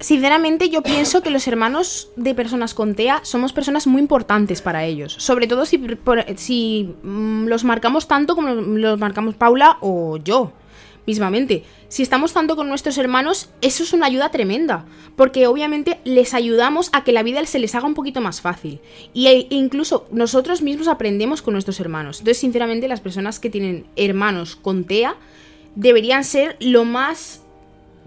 [0.00, 4.84] Sinceramente, yo pienso que los hermanos de personas con TEA somos personas muy importantes para
[4.84, 5.14] ellos.
[5.14, 10.52] Sobre todo si, por- si mm, los marcamos tanto como los marcamos Paula o yo,
[11.06, 11.64] mismamente.
[11.88, 14.86] Si estamos tanto con nuestros hermanos, eso es una ayuda tremenda.
[15.16, 18.80] Porque obviamente les ayudamos a que la vida se les haga un poquito más fácil.
[19.12, 22.18] Y e- incluso nosotros mismos aprendemos con nuestros hermanos.
[22.18, 25.16] Entonces, sinceramente, las personas que tienen hermanos con TEA
[25.74, 27.42] deberían ser lo más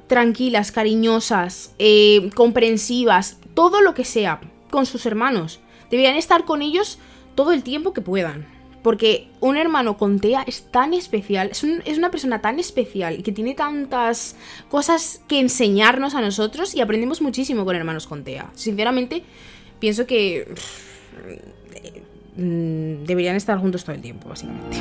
[0.07, 4.39] tranquilas, cariñosas, eh, comprensivas, todo lo que sea,
[4.69, 5.59] con sus hermanos.
[5.89, 6.97] Deberían estar con ellos
[7.35, 8.56] todo el tiempo que puedan.
[8.87, 13.21] Porque un hermano con TEA es tan especial, es, un- es una persona tan especial
[13.21, 14.37] que tiene tantas
[14.69, 18.49] cosas que enseñarnos a nosotros y aprendemos muchísimo con hermanos con TEA.
[18.55, 19.23] Sinceramente,
[19.79, 20.47] pienso que
[22.37, 24.77] mm, deberían estar juntos todo el tiempo, básicamente.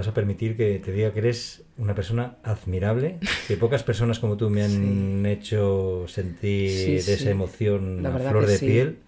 [0.00, 4.36] Vas a permitir que te diga que eres una persona admirable, que pocas personas como
[4.36, 7.12] tú me han hecho sentir Sí, de sí.
[7.12, 8.98] esa emoción La a flor de piel,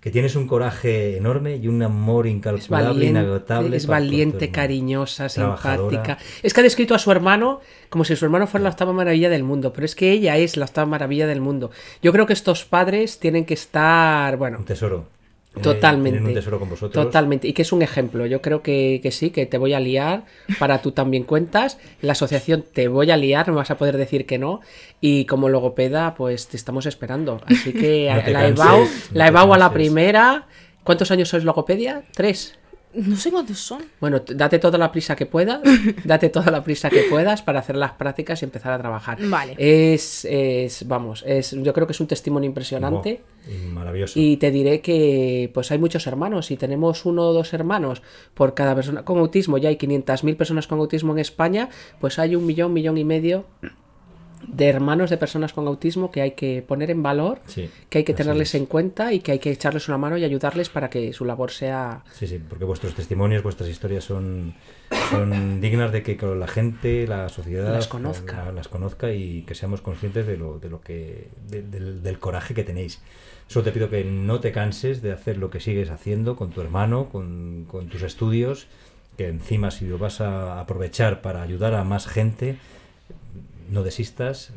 [0.00, 3.76] que tienes un coraje enorme y un amor Es incalculable, valiente, inagotable.
[3.76, 6.16] es valiente, cariñosa, simpática.
[6.42, 7.60] Es que ha descrito a su hermano
[7.90, 10.56] como si su hermano fuera la octava maravilla del mundo, pero es que ella es
[10.56, 11.70] la octava maravilla del mundo.
[12.02, 15.08] Yo creo que estos padres tienen que estar, bueno, Un tesoro.
[15.60, 16.10] Tiene- Totalmente.
[16.18, 17.04] Tienen un tesoro con vosotros.
[17.04, 17.48] Totalmente.
[17.48, 18.26] Y que es un ejemplo.
[18.26, 20.24] Yo creo que, que sí, que te voy a liar.
[20.58, 21.78] Para tú también cuentas.
[22.02, 24.60] La asociación te voy a liar, no vas a poder decir que no.
[25.00, 27.40] Y como logopeda, pues te estamos esperando.
[27.46, 30.46] Así que No la canses, EBAU, no la EBAU a la primera.
[30.84, 32.02] ¿Cuántos años sois logopedia?
[32.14, 32.58] Tres.
[32.96, 33.82] No sé cuántos son.
[34.00, 35.60] Bueno, date toda la prisa que puedas,
[36.04, 39.18] date toda la prisa que puedas para hacer las prácticas y empezar a trabajar.
[39.20, 39.54] Vale.
[39.58, 43.22] Es, es vamos, es, yo creo que es un testimonio impresionante.
[43.46, 44.18] Y maravilloso.
[44.18, 48.02] Y te diré que pues hay muchos hermanos y tenemos uno o dos hermanos
[48.34, 49.58] por cada persona con autismo.
[49.58, 51.68] Ya hay 500.000 personas con autismo en España,
[52.00, 53.44] pues hay un millón, millón y medio
[54.46, 58.04] de hermanos de personas con autismo que hay que poner en valor, Sí, que hay
[58.04, 58.54] que tenerles es.
[58.56, 61.50] en cuenta y que hay que echarles una mano y ayudarles para que su labor
[61.50, 62.04] sea...
[62.12, 64.54] Sí, sí, porque vuestros testimonios, vuestras historias son,
[65.10, 68.46] son dignas de que la gente, la sociedad Las conozca.
[68.46, 72.18] la- las conozca y que seamos conscientes de lo, de lo que de- del, del
[72.18, 73.00] coraje que tenéis.
[73.48, 76.60] Solo te pido que no te canses de hacer lo que sigues haciendo con tu
[76.60, 78.66] hermano, con, con tus estudios,
[79.16, 82.58] que encima si lo vas a aprovechar para ayudar a más gente,
[83.70, 84.50] no desistas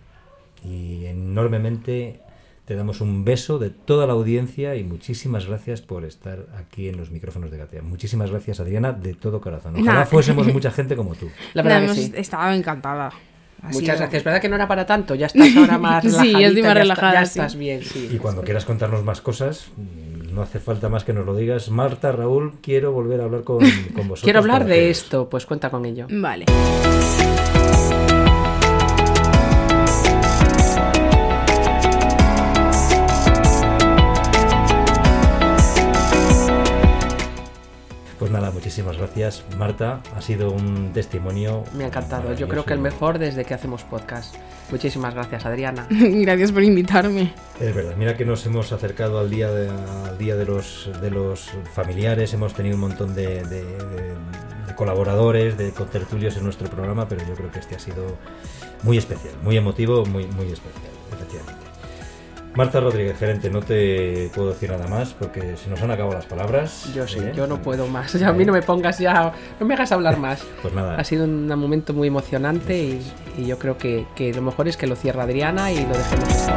[0.63, 2.19] y enormemente
[2.65, 6.97] te damos un beso de toda la audiencia y muchísimas gracias por estar aquí en
[6.97, 7.81] los micrófonos de Gatea.
[7.81, 9.73] Muchísimas gracias Adriana de todo corazón.
[9.75, 10.05] Ojalá Nah.
[10.05, 11.27] fuésemos mucha gente como tú.
[11.53, 12.19] La verdad Nada, que hemos sí.
[12.21, 13.07] estado encantada.
[13.61, 14.23] Ha Muchas sido- gracias.
[14.23, 15.15] ¿Verdad que no era para tanto?
[15.15, 17.39] Ya estás ahora más Sí, yo estoy más ya está- relajada, Ya, sí.
[17.39, 18.09] estás bien, sí.
[18.13, 21.69] Y cuando quieras contarnos más cosas, mm, no hace falta más que nos lo digas.
[21.71, 23.67] Marta, Raúl, quiero volver a hablar con, con
[24.07, 24.21] vosotros.
[24.21, 26.05] Quiero hablar de esto, pues cuenta con ello.
[26.09, 26.45] Vale.
[38.19, 39.43] Pues nada, muchísimas gracias.
[39.57, 41.63] Marta, ha sido un testimonio.
[41.73, 42.33] Me ha encantado.
[42.33, 44.35] Yo creo que el mejor desde que hacemos podcast.
[44.71, 45.87] Muchísimas gracias, Adriana.
[45.89, 47.33] Gracias por invitarme.
[47.59, 51.09] Es verdad, mira que nos hemos acercado al día de, al día de los de
[51.09, 54.13] los familiares, hemos tenido un montón de, de- de-
[54.67, 58.15] de colaboradores, de contertulios en nuestro programa, pero yo creo que este ha sido
[58.83, 61.58] muy especial, muy emotivo, muy, muy especial, efectivamente.
[62.55, 66.25] Marta Rodríguez, gerente, no te puedo decir nada más porque se nos han acabado las
[66.25, 66.91] palabras.
[66.93, 67.31] Yo sí, ¿eh?
[67.35, 68.13] yo no puedo más.
[68.13, 70.43] Ya, a mí no me pongas ya, no me hagas hablar más.
[70.61, 73.01] Pues nada, Ha sido un momento muy emocionante y,
[73.37, 76.49] y yo creo que, que lo mejor es que lo cierra Adriana y lo dejemos.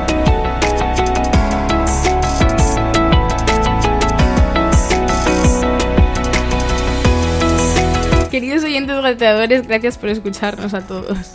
[8.30, 11.32] Queridos oyentes gateadores, gracias por escucharnos a todos.